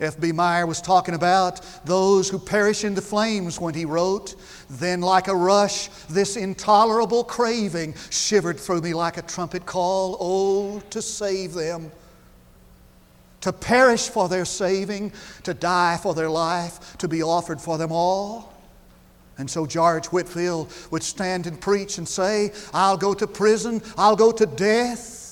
F.B. 0.00 0.30
Meyer 0.30 0.64
was 0.64 0.80
talking 0.80 1.14
about 1.14 1.60
those 1.84 2.28
who 2.28 2.38
perish 2.38 2.84
in 2.84 2.94
the 2.94 3.02
flames 3.02 3.60
when 3.60 3.74
he 3.74 3.84
wrote, 3.84 4.36
Then, 4.70 5.00
like 5.00 5.26
a 5.26 5.34
rush, 5.34 5.88
this 6.08 6.36
intolerable 6.36 7.24
craving 7.24 7.94
shivered 8.10 8.60
through 8.60 8.82
me 8.82 8.94
like 8.94 9.16
a 9.16 9.22
trumpet 9.22 9.66
call. 9.66 10.16
Oh, 10.20 10.80
to 10.90 11.02
save 11.02 11.52
them 11.52 11.90
to 13.40 13.52
perish 13.52 14.08
for 14.08 14.28
their 14.28 14.44
saving, 14.44 15.12
to 15.44 15.54
die 15.54 15.98
for 16.02 16.14
their 16.14 16.30
life, 16.30 16.96
to 16.98 17.08
be 17.08 17.22
offered 17.22 17.60
for 17.60 17.78
them 17.78 17.92
all. 17.92 18.52
And 19.38 19.48
so 19.48 19.66
George 19.66 20.06
Whitefield 20.06 20.72
would 20.90 21.02
stand 21.02 21.46
and 21.46 21.60
preach 21.60 21.98
and 21.98 22.08
say, 22.08 22.52
I'll 22.74 22.96
go 22.96 23.14
to 23.14 23.26
prison, 23.26 23.82
I'll 23.96 24.16
go 24.16 24.32
to 24.32 24.46
death 24.46 25.27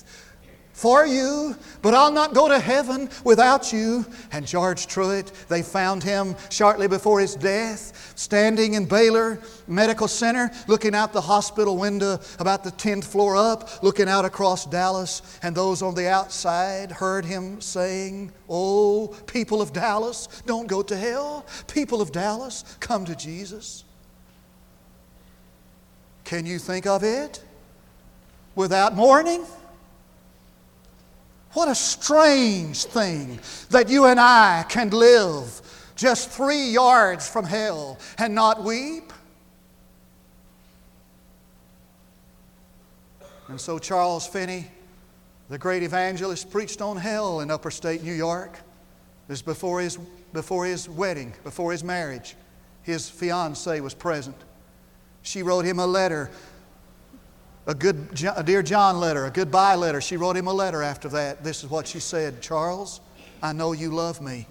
for 0.76 1.06
you, 1.06 1.56
but 1.80 1.94
I'll 1.94 2.12
not 2.12 2.34
go 2.34 2.48
to 2.48 2.58
heaven 2.58 3.08
without 3.24 3.72
you. 3.72 4.04
And 4.30 4.46
George 4.46 4.86
Truett, 4.86 5.32
they 5.48 5.62
found 5.62 6.02
him 6.02 6.36
shortly 6.50 6.86
before 6.86 7.18
his 7.18 7.34
death, 7.34 8.12
standing 8.14 8.74
in 8.74 8.84
Baylor 8.84 9.40
Medical 9.66 10.06
Center, 10.06 10.50
looking 10.68 10.94
out 10.94 11.14
the 11.14 11.20
hospital 11.22 11.78
window 11.78 12.20
about 12.38 12.62
the 12.62 12.72
10th 12.72 13.04
floor 13.04 13.36
up, 13.36 13.82
looking 13.82 14.06
out 14.06 14.26
across 14.26 14.66
Dallas. 14.66 15.22
And 15.42 15.56
those 15.56 15.80
on 15.80 15.94
the 15.94 16.10
outside 16.10 16.92
heard 16.92 17.24
him 17.24 17.62
saying, 17.62 18.30
Oh, 18.46 19.16
people 19.26 19.62
of 19.62 19.72
Dallas, 19.72 20.28
don't 20.44 20.66
go 20.66 20.82
to 20.82 20.96
hell. 20.96 21.46
People 21.68 22.02
of 22.02 22.12
Dallas, 22.12 22.64
come 22.80 23.06
to 23.06 23.16
Jesus. 23.16 23.82
Can 26.24 26.44
you 26.44 26.58
think 26.58 26.86
of 26.86 27.02
it 27.02 27.42
without 28.54 28.94
mourning? 28.94 29.46
What 31.56 31.68
a 31.68 31.74
strange 31.74 32.84
thing 32.84 33.40
that 33.70 33.88
you 33.88 34.04
and 34.04 34.20
I 34.20 34.66
can 34.68 34.90
live 34.90 35.62
just 35.96 36.28
three 36.28 36.64
yards 36.64 37.26
from 37.26 37.46
hell 37.46 37.98
and 38.18 38.34
not 38.34 38.62
weep. 38.62 39.10
And 43.48 43.58
so 43.58 43.78
Charles 43.78 44.26
Finney, 44.26 44.66
the 45.48 45.56
great 45.56 45.82
evangelist, 45.82 46.50
preached 46.50 46.82
on 46.82 46.98
hell 46.98 47.40
in 47.40 47.50
upper 47.50 47.70
state 47.70 48.02
New 48.02 48.12
York. 48.12 48.58
This 49.26 49.40
before 49.40 49.80
his, 49.80 49.98
before 50.34 50.66
his 50.66 50.90
wedding, 50.90 51.32
before 51.42 51.72
his 51.72 51.82
marriage. 51.82 52.36
His 52.82 53.08
fiancee 53.08 53.80
was 53.80 53.94
present. 53.94 54.36
She 55.22 55.42
wrote 55.42 55.64
him 55.64 55.78
a 55.78 55.86
letter 55.86 56.30
a 57.66 57.74
good 57.74 58.22
a 58.36 58.42
dear 58.42 58.62
John 58.62 59.00
letter, 59.00 59.26
a 59.26 59.30
goodbye 59.30 59.74
letter. 59.74 60.00
She 60.00 60.16
wrote 60.16 60.36
him 60.36 60.46
a 60.46 60.52
letter 60.52 60.82
after 60.82 61.08
that. 61.10 61.42
This 61.42 61.64
is 61.64 61.70
what 61.70 61.86
she 61.86 62.00
said 62.00 62.40
Charles, 62.40 63.00
I 63.42 63.52
know 63.52 63.72
you 63.72 63.90
love 63.90 64.20
me. 64.20 64.46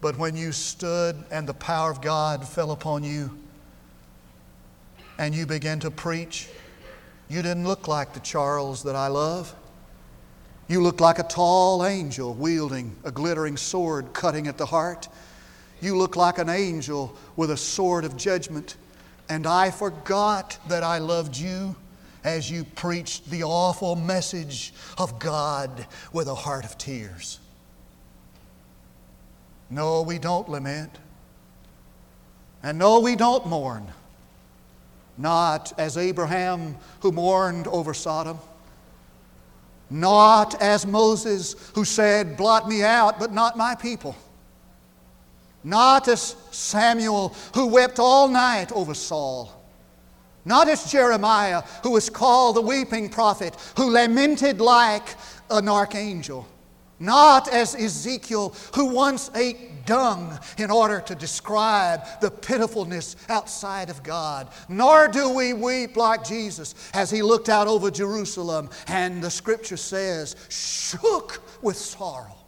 But 0.00 0.16
when 0.18 0.34
you 0.34 0.52
stood 0.52 1.16
and 1.30 1.46
the 1.46 1.54
power 1.54 1.90
of 1.90 2.00
God 2.00 2.46
fell 2.48 2.70
upon 2.70 3.04
you 3.04 3.38
and 5.18 5.34
you 5.34 5.46
began 5.46 5.78
to 5.80 5.90
preach, 5.90 6.48
you 7.28 7.42
didn't 7.42 7.66
look 7.66 7.86
like 7.86 8.14
the 8.14 8.20
Charles 8.20 8.82
that 8.84 8.96
I 8.96 9.08
love. 9.08 9.54
You 10.68 10.80
looked 10.82 11.00
like 11.00 11.18
a 11.18 11.24
tall 11.24 11.84
angel 11.84 12.32
wielding 12.34 12.96
a 13.04 13.10
glittering 13.10 13.56
sword 13.56 14.12
cutting 14.12 14.46
at 14.46 14.56
the 14.56 14.66
heart. 14.66 15.08
You 15.80 15.96
looked 15.96 16.16
like 16.16 16.38
an 16.38 16.48
angel 16.48 17.14
with 17.36 17.50
a 17.50 17.56
sword 17.56 18.04
of 18.04 18.16
judgment 18.16 18.76
and 19.30 19.46
I 19.46 19.70
forgot 19.70 20.58
that 20.68 20.82
I 20.82 20.98
loved 20.98 21.36
you 21.36 21.76
as 22.24 22.50
you 22.50 22.64
preached 22.64 23.30
the 23.30 23.44
awful 23.44 23.94
message 23.94 24.74
of 24.98 25.20
God 25.20 25.86
with 26.12 26.26
a 26.26 26.34
heart 26.34 26.64
of 26.64 26.76
tears. 26.76 27.38
No, 29.70 30.02
we 30.02 30.18
don't 30.18 30.48
lament. 30.48 30.98
And 32.64 32.76
no, 32.76 32.98
we 32.98 33.14
don't 33.14 33.46
mourn. 33.46 33.92
Not 35.16 35.72
as 35.78 35.96
Abraham 35.96 36.76
who 36.98 37.12
mourned 37.12 37.68
over 37.68 37.94
Sodom. 37.94 38.38
Not 39.90 40.60
as 40.60 40.84
Moses 40.84 41.54
who 41.76 41.84
said, 41.84 42.36
Blot 42.36 42.68
me 42.68 42.82
out, 42.82 43.20
but 43.20 43.32
not 43.32 43.56
my 43.56 43.76
people. 43.76 44.16
Not 45.62 46.08
as 46.08 46.36
Samuel, 46.50 47.34
who 47.54 47.66
wept 47.66 47.98
all 47.98 48.28
night 48.28 48.72
over 48.72 48.94
Saul. 48.94 49.52
Not 50.44 50.68
as 50.68 50.90
Jeremiah, 50.90 51.62
who 51.82 51.90
was 51.90 52.08
called 52.08 52.56
the 52.56 52.62
weeping 52.62 53.10
prophet, 53.10 53.54
who 53.76 53.90
lamented 53.90 54.60
like 54.60 55.16
an 55.50 55.68
archangel. 55.68 56.46
Not 56.98 57.48
as 57.48 57.74
Ezekiel, 57.74 58.54
who 58.74 58.86
once 58.86 59.30
ate 59.34 59.70
dung 59.86 60.38
in 60.58 60.70
order 60.70 61.00
to 61.00 61.14
describe 61.14 62.02
the 62.20 62.30
pitifulness 62.30 63.16
outside 63.28 63.90
of 63.90 64.02
God. 64.02 64.48
Nor 64.68 65.08
do 65.08 65.30
we 65.30 65.52
weep 65.52 65.96
like 65.96 66.24
Jesus 66.24 66.74
as 66.94 67.10
he 67.10 67.22
looked 67.22 67.48
out 67.48 67.66
over 67.66 67.90
Jerusalem 67.90 68.70
and 68.86 69.22
the 69.22 69.30
scripture 69.30 69.76
says, 69.76 70.36
shook 70.48 71.42
with 71.62 71.76
sorrow. 71.76 72.39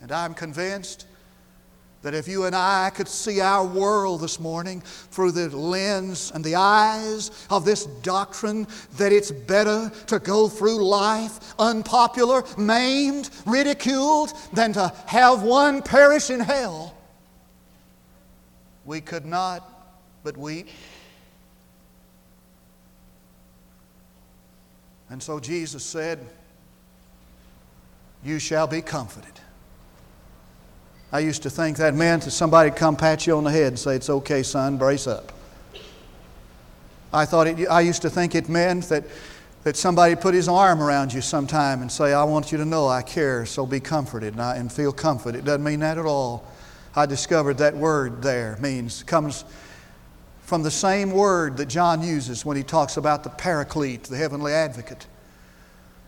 And 0.00 0.12
I'm 0.12 0.34
convinced 0.34 1.06
that 2.02 2.14
if 2.14 2.26
you 2.26 2.44
and 2.44 2.56
I 2.56 2.90
could 2.90 3.08
see 3.08 3.40
our 3.40 3.64
world 3.64 4.22
this 4.22 4.40
morning 4.40 4.80
through 4.80 5.32
the 5.32 5.54
lens 5.54 6.32
and 6.34 6.42
the 6.42 6.54
eyes 6.54 7.30
of 7.50 7.64
this 7.66 7.84
doctrine, 7.84 8.66
that 8.96 9.12
it's 9.12 9.30
better 9.30 9.92
to 10.06 10.18
go 10.18 10.48
through 10.48 10.82
life 10.82 11.54
unpopular, 11.58 12.44
maimed, 12.56 13.28
ridiculed, 13.44 14.32
than 14.52 14.72
to 14.72 14.92
have 15.06 15.42
one 15.42 15.82
perish 15.82 16.30
in 16.30 16.40
hell, 16.40 16.94
we 18.86 19.00
could 19.00 19.26
not 19.26 19.66
but 20.24 20.36
weep. 20.36 20.68
And 25.10 25.22
so 25.22 25.38
Jesus 25.38 25.84
said, 25.84 26.24
You 28.24 28.38
shall 28.38 28.66
be 28.66 28.80
comforted. 28.80 29.40
I 31.12 31.20
used 31.20 31.42
to 31.42 31.50
think 31.50 31.76
that 31.78 31.94
meant 31.94 32.24
that 32.24 32.30
somebody'd 32.30 32.76
come 32.76 32.96
pat 32.96 33.26
you 33.26 33.36
on 33.36 33.44
the 33.44 33.50
head 33.50 33.68
and 33.68 33.78
say, 33.78 33.96
It's 33.96 34.10
okay, 34.10 34.42
son, 34.42 34.76
brace 34.76 35.06
up. 35.06 35.32
I, 37.12 37.24
thought 37.24 37.48
it, 37.48 37.68
I 37.68 37.80
used 37.80 38.02
to 38.02 38.10
think 38.10 38.34
it 38.34 38.48
meant 38.48 38.88
that, 38.90 39.04
that 39.64 39.76
somebody 39.76 40.14
put 40.14 40.34
his 40.34 40.48
arm 40.48 40.80
around 40.80 41.12
you 41.12 41.20
sometime 41.20 41.82
and 41.82 41.90
say, 41.90 42.12
I 42.12 42.22
want 42.22 42.52
you 42.52 42.58
to 42.58 42.64
know 42.64 42.86
I 42.86 43.02
care, 43.02 43.44
so 43.44 43.66
be 43.66 43.80
comforted 43.80 44.34
and, 44.34 44.42
I, 44.42 44.56
and 44.56 44.72
feel 44.72 44.92
comfort. 44.92 45.34
It 45.34 45.44
doesn't 45.44 45.64
mean 45.64 45.80
that 45.80 45.98
at 45.98 46.06
all. 46.06 46.46
I 46.94 47.06
discovered 47.06 47.58
that 47.58 47.76
word 47.76 48.22
there 48.22 48.56
means, 48.60 49.02
comes 49.02 49.44
from 50.42 50.62
the 50.62 50.70
same 50.70 51.10
word 51.10 51.56
that 51.56 51.66
John 51.66 52.02
uses 52.02 52.44
when 52.44 52.56
he 52.56 52.62
talks 52.62 52.96
about 52.96 53.24
the 53.24 53.30
paraclete, 53.30 54.04
the 54.04 54.16
heavenly 54.16 54.52
advocate. 54.52 55.06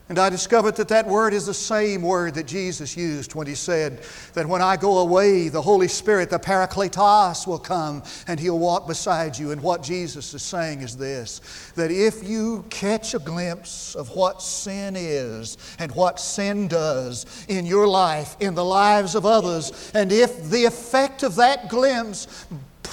And 0.09 0.19
I 0.19 0.29
discovered 0.29 0.77
that 0.77 0.88
that 0.88 1.07
word 1.07 1.33
is 1.33 1.47
the 1.47 1.55
same 1.55 2.03
word 2.03 2.35
that 2.35 2.47
Jesus 2.47 2.97
used 2.97 3.35
when 3.35 3.47
he 3.47 3.55
said 3.55 4.03
that 4.35 4.47
when 4.47 4.61
I 4.61 4.77
go 4.77 4.99
away, 4.99 5.49
the 5.49 5.62
Holy 5.62 5.88
Spirit, 5.88 6.29
the 6.29 6.38
Parakletos, 6.38 7.47
will 7.47 7.59
come 7.59 8.03
and 8.27 8.38
he'll 8.38 8.59
walk 8.59 8.88
beside 8.88 9.38
you. 9.38 9.53
And 9.53 9.62
what 9.62 9.83
Jesus 9.83 10.35
is 10.35 10.43
saying 10.43 10.81
is 10.81 10.97
this 10.97 11.41
that 11.77 11.91
if 11.91 12.29
you 12.29 12.65
catch 12.69 13.15
a 13.15 13.21
glimpse 13.21 13.95
of 13.95 14.11
what 14.11 14.43
sin 14.43 14.97
is 14.97 15.57
and 15.79 15.93
what 15.93 16.19
sin 16.19 16.69
does 16.69 17.47
in 17.49 17.65
your 17.65 17.87
life, 17.87 18.37
in 18.41 18.55
the 18.55 18.65
lives 18.65 19.15
of 19.15 19.25
others, 19.25 19.93
and 19.95 20.11
if 20.11 20.51
the 20.51 20.65
effect 20.65 21.23
of 21.23 21.37
that 21.37 21.69
glimpse 21.69 22.47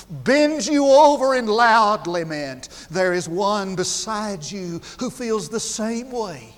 bends 0.10 0.68
you 0.68 0.86
over 0.88 1.36
in 1.36 1.48
loud 1.48 2.08
lament, 2.08 2.70
there 2.90 3.14
is 3.14 3.28
one 3.28 3.76
beside 3.76 4.50
you 4.50 4.80
who 5.00 5.10
feels 5.10 5.50
the 5.50 5.60
same 5.60 6.12
way. 6.12 6.54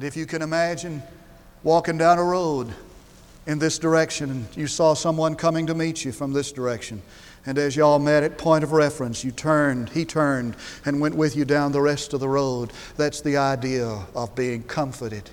And 0.00 0.06
if 0.06 0.16
you 0.16 0.24
can 0.24 0.40
imagine 0.40 1.02
walking 1.62 1.98
down 1.98 2.16
a 2.16 2.24
road 2.24 2.72
in 3.44 3.58
this 3.58 3.78
direction 3.78 4.30
and 4.30 4.56
you 4.56 4.66
saw 4.66 4.94
someone 4.94 5.34
coming 5.34 5.66
to 5.66 5.74
meet 5.74 6.06
you 6.06 6.10
from 6.10 6.32
this 6.32 6.52
direction, 6.52 7.02
and 7.44 7.58
as 7.58 7.76
y'all 7.76 7.98
met 7.98 8.22
at 8.22 8.38
point 8.38 8.64
of 8.64 8.72
reference, 8.72 9.22
you 9.22 9.30
turned, 9.30 9.90
he 9.90 10.06
turned, 10.06 10.56
and 10.86 11.02
went 11.02 11.16
with 11.16 11.36
you 11.36 11.44
down 11.44 11.72
the 11.72 11.82
rest 11.82 12.14
of 12.14 12.20
the 12.20 12.28
road. 12.30 12.72
That's 12.96 13.20
the 13.20 13.36
idea 13.36 14.06
of 14.14 14.34
being 14.34 14.62
comforted. 14.62 15.28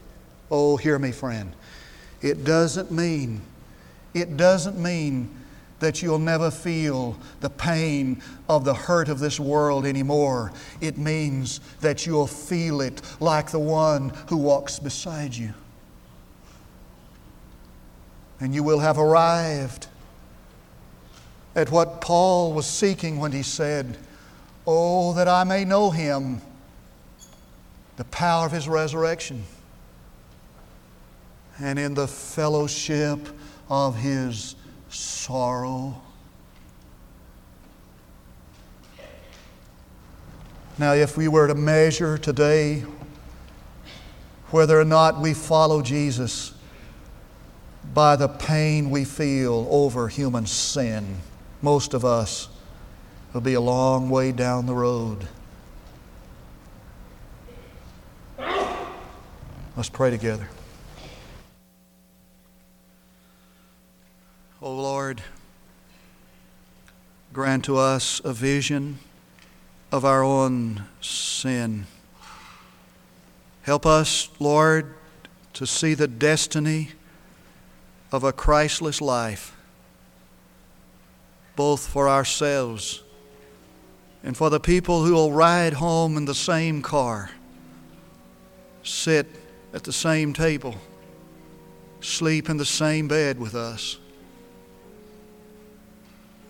Oh, 0.51 0.75
hear 0.75 0.99
me, 0.99 1.13
friend. 1.13 1.53
It 2.21 2.43
doesn't 2.43 2.91
mean, 2.91 3.43
it 4.13 4.35
doesn't 4.35 4.77
mean 4.77 5.33
that 5.79 6.01
you'll 6.01 6.19
never 6.19 6.49
feel 6.49 7.17
the 7.39 7.49
pain 7.49 8.21
of 8.49 8.65
the 8.65 8.73
hurt 8.73 9.09
of 9.09 9.19
this 9.19 9.39
world 9.39 9.85
anymore. 9.85 10.51
It 10.81 10.97
means 10.97 11.59
that 11.81 12.05
you'll 12.05 12.27
feel 12.27 12.81
it 12.81 13.01
like 13.19 13.51
the 13.51 13.59
one 13.59 14.09
who 14.29 14.37
walks 14.37 14.79
beside 14.79 15.35
you. 15.35 15.53
And 18.39 18.53
you 18.53 18.63
will 18.63 18.79
have 18.79 18.97
arrived 18.97 19.87
at 21.55 21.71
what 21.71 22.01
Paul 22.01 22.53
was 22.53 22.67
seeking 22.67 23.17
when 23.17 23.31
he 23.31 23.43
said, 23.43 23.97
Oh, 24.65 25.13
that 25.13 25.27
I 25.27 25.43
may 25.43 25.63
know 25.63 25.89
him, 25.89 26.41
the 27.95 28.03
power 28.05 28.45
of 28.45 28.51
his 28.51 28.67
resurrection, 28.67 29.43
and 31.59 31.79
in 31.79 31.93
the 31.93 32.07
fellowship 32.07 33.27
of 33.69 33.95
his 33.95 34.55
sorrow. 34.89 36.01
Now, 40.77 40.93
if 40.93 41.17
we 41.17 41.27
were 41.27 41.47
to 41.47 41.55
measure 41.55 42.17
today 42.17 42.83
whether 44.51 44.79
or 44.79 44.85
not 44.85 45.19
we 45.19 45.33
follow 45.33 45.81
Jesus 45.81 46.53
by 47.93 48.15
the 48.15 48.27
pain 48.27 48.89
we 48.89 49.03
feel 49.03 49.67
over 49.71 50.07
human 50.07 50.45
sin, 50.45 51.17
most 51.61 51.93
of 51.93 52.05
us 52.05 52.47
will 53.33 53.41
be 53.41 53.55
a 53.55 53.61
long 53.61 54.09
way 54.09 54.31
down 54.31 54.67
the 54.67 54.73
road. 54.73 55.27
Let's 59.75 59.89
pray 59.89 60.11
together. 60.11 60.47
Oh 64.67 64.75
Lord, 64.75 65.21
grant 67.31 67.63
to 67.63 67.77
us 67.77 68.19
a 68.25 68.33
vision 68.33 68.99
of 69.93 70.03
our 70.03 70.25
own 70.25 70.83
sin. 70.99 71.87
Help 73.61 73.85
us, 73.85 74.27
Lord, 74.39 74.93
to 75.53 75.65
see 75.65 75.93
the 75.93 76.09
destiny 76.09 76.89
of 78.11 78.25
a 78.25 78.33
Christless 78.33 78.99
life, 78.99 79.55
both 81.55 81.87
for 81.87 82.09
ourselves 82.09 83.03
and 84.21 84.35
for 84.35 84.49
the 84.49 84.59
people 84.59 85.05
who 85.05 85.13
will 85.13 85.31
ride 85.31 85.75
home 85.75 86.17
in 86.17 86.25
the 86.25 86.35
same 86.35 86.81
car, 86.81 87.31
sit 88.83 89.27
at 89.73 89.85
the 89.85 89.93
same 89.93 90.33
table, 90.33 90.75
sleep 92.01 92.49
in 92.49 92.57
the 92.57 92.65
same 92.65 93.07
bed 93.07 93.39
with 93.39 93.55
us. 93.55 93.99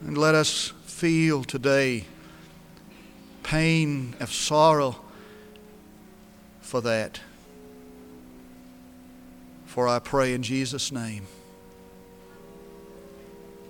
And 0.02 0.18
let 0.18 0.36
us 0.36 0.74
feel 0.86 1.44
today 1.44 2.06
pain 3.44 4.16
of 4.20 4.32
sorrow 4.32 4.96
for 6.62 6.82
that. 6.82 7.20
For 9.66 9.88
I 9.88 10.00
pray 10.00 10.34
in 10.34 10.44
Jesus' 10.44 10.92
name. 10.92 11.28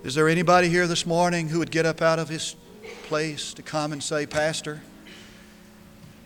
Is 0.04 0.16
there 0.16 0.28
anybody 0.28 0.70
here 0.70 0.88
this 0.88 1.06
morning 1.06 1.50
who 1.50 1.60
would 1.60 1.72
get 1.72 1.86
up 1.86 2.02
out 2.02 2.18
of 2.18 2.30
his 2.30 2.56
place 3.04 3.54
to 3.54 3.62
come 3.62 3.92
and 3.92 4.02
say, 4.02 4.26
Pastor, 4.26 4.82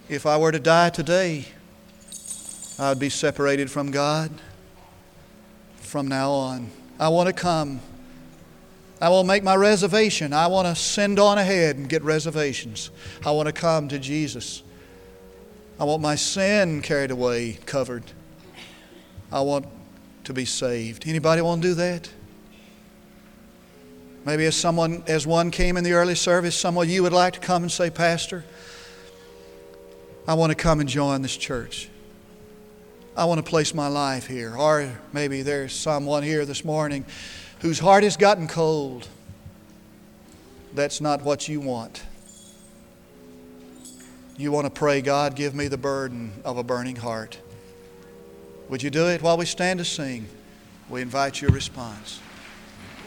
if 0.08 0.26
I 0.26 0.38
were 0.38 0.52
to 0.52 0.60
die 0.60 0.90
today, 0.90 1.46
I 2.80 2.90
would 2.90 3.00
be 3.00 3.10
separated 3.10 3.70
from 3.70 3.92
God 3.92 4.32
from 5.78 6.08
now 6.08 6.32
on. 6.32 6.72
I 7.00 7.10
want 7.10 7.28
to 7.28 7.34
come. 7.34 7.82
I 9.02 9.10
will 9.10 9.24
make 9.24 9.44
my 9.44 9.56
reservation. 9.56 10.32
I 10.32 10.46
want 10.46 10.68
to 10.68 10.76
send 10.76 11.18
on 11.18 11.40
ahead 11.40 11.76
and 11.76 11.90
get 11.90 12.04
reservations. 12.04 12.92
I 13.26 13.32
want 13.32 13.48
to 13.48 13.54
come 13.54 13.88
to 13.88 13.98
Jesus. 13.98 14.62
I 15.80 15.86
want 15.86 16.04
my 16.04 16.14
sin 16.14 16.84
carried 16.84 17.10
away, 17.10 17.58
covered. 17.66 18.04
I 19.32 19.42
want 19.42 19.66
to 20.26 20.34
be 20.34 20.46
saved. 20.46 21.08
Anybody 21.08 21.42
want 21.42 21.64
to 21.64 21.70
do 21.70 21.74
that? 21.74 22.10
Maybe 24.24 24.46
as 24.46 24.56
someone 24.56 25.04
as 25.08 25.26
one 25.26 25.50
came 25.50 25.78
in 25.78 25.84
the 25.84 25.94
early 25.94 26.14
service, 26.14 26.56
someone 26.56 26.88
you 26.88 27.02
would 27.02 27.14
like 27.14 27.34
to 27.34 27.40
come 27.40 27.64
and 27.64 27.72
say, 27.72 27.90
Pastor, 27.90 28.46
I 30.28 30.36
want 30.36 30.52
to 30.52 30.56
come 30.56 30.80
and 30.80 30.88
join 30.88 31.24
this 31.24 31.36
church. 31.36 31.90
I 33.18 33.26
want 33.26 33.44
to 33.44 33.50
place 33.50 33.74
my 33.74 33.88
life 33.88 34.28
here. 34.28 34.56
Or 34.56 34.92
maybe 35.12 35.42
there's 35.42 35.74
someone 35.74 36.22
here 36.22 36.46
this 36.46 36.64
morning 36.64 37.04
whose 37.62 37.80
heart 37.80 38.04
has 38.04 38.18
gotten 38.18 38.48
cold. 38.48 39.08
That's 40.74 41.00
not 41.00 41.22
what 41.22 41.48
you 41.48 41.60
want. 41.60 42.04
You 44.38 44.52
want 44.52 44.66
to 44.66 44.72
pray, 44.72 45.02
God, 45.02 45.36
give 45.36 45.54
me 45.54 45.68
the 45.68 45.78
burden 45.78 46.32
of 46.44 46.58
a 46.58 46.64
burning 46.64 46.96
heart. 46.96 47.40
Would 48.70 48.82
you 48.82 48.90
do 48.90 49.08
it 49.10 49.22
while 49.22 49.38
we 49.38 49.46
stand 49.46 49.78
to 49.80 49.86
sing? 49.86 50.28
We 50.90 51.02
invite 51.02 51.42
your 51.42 51.52
response. 51.52 52.20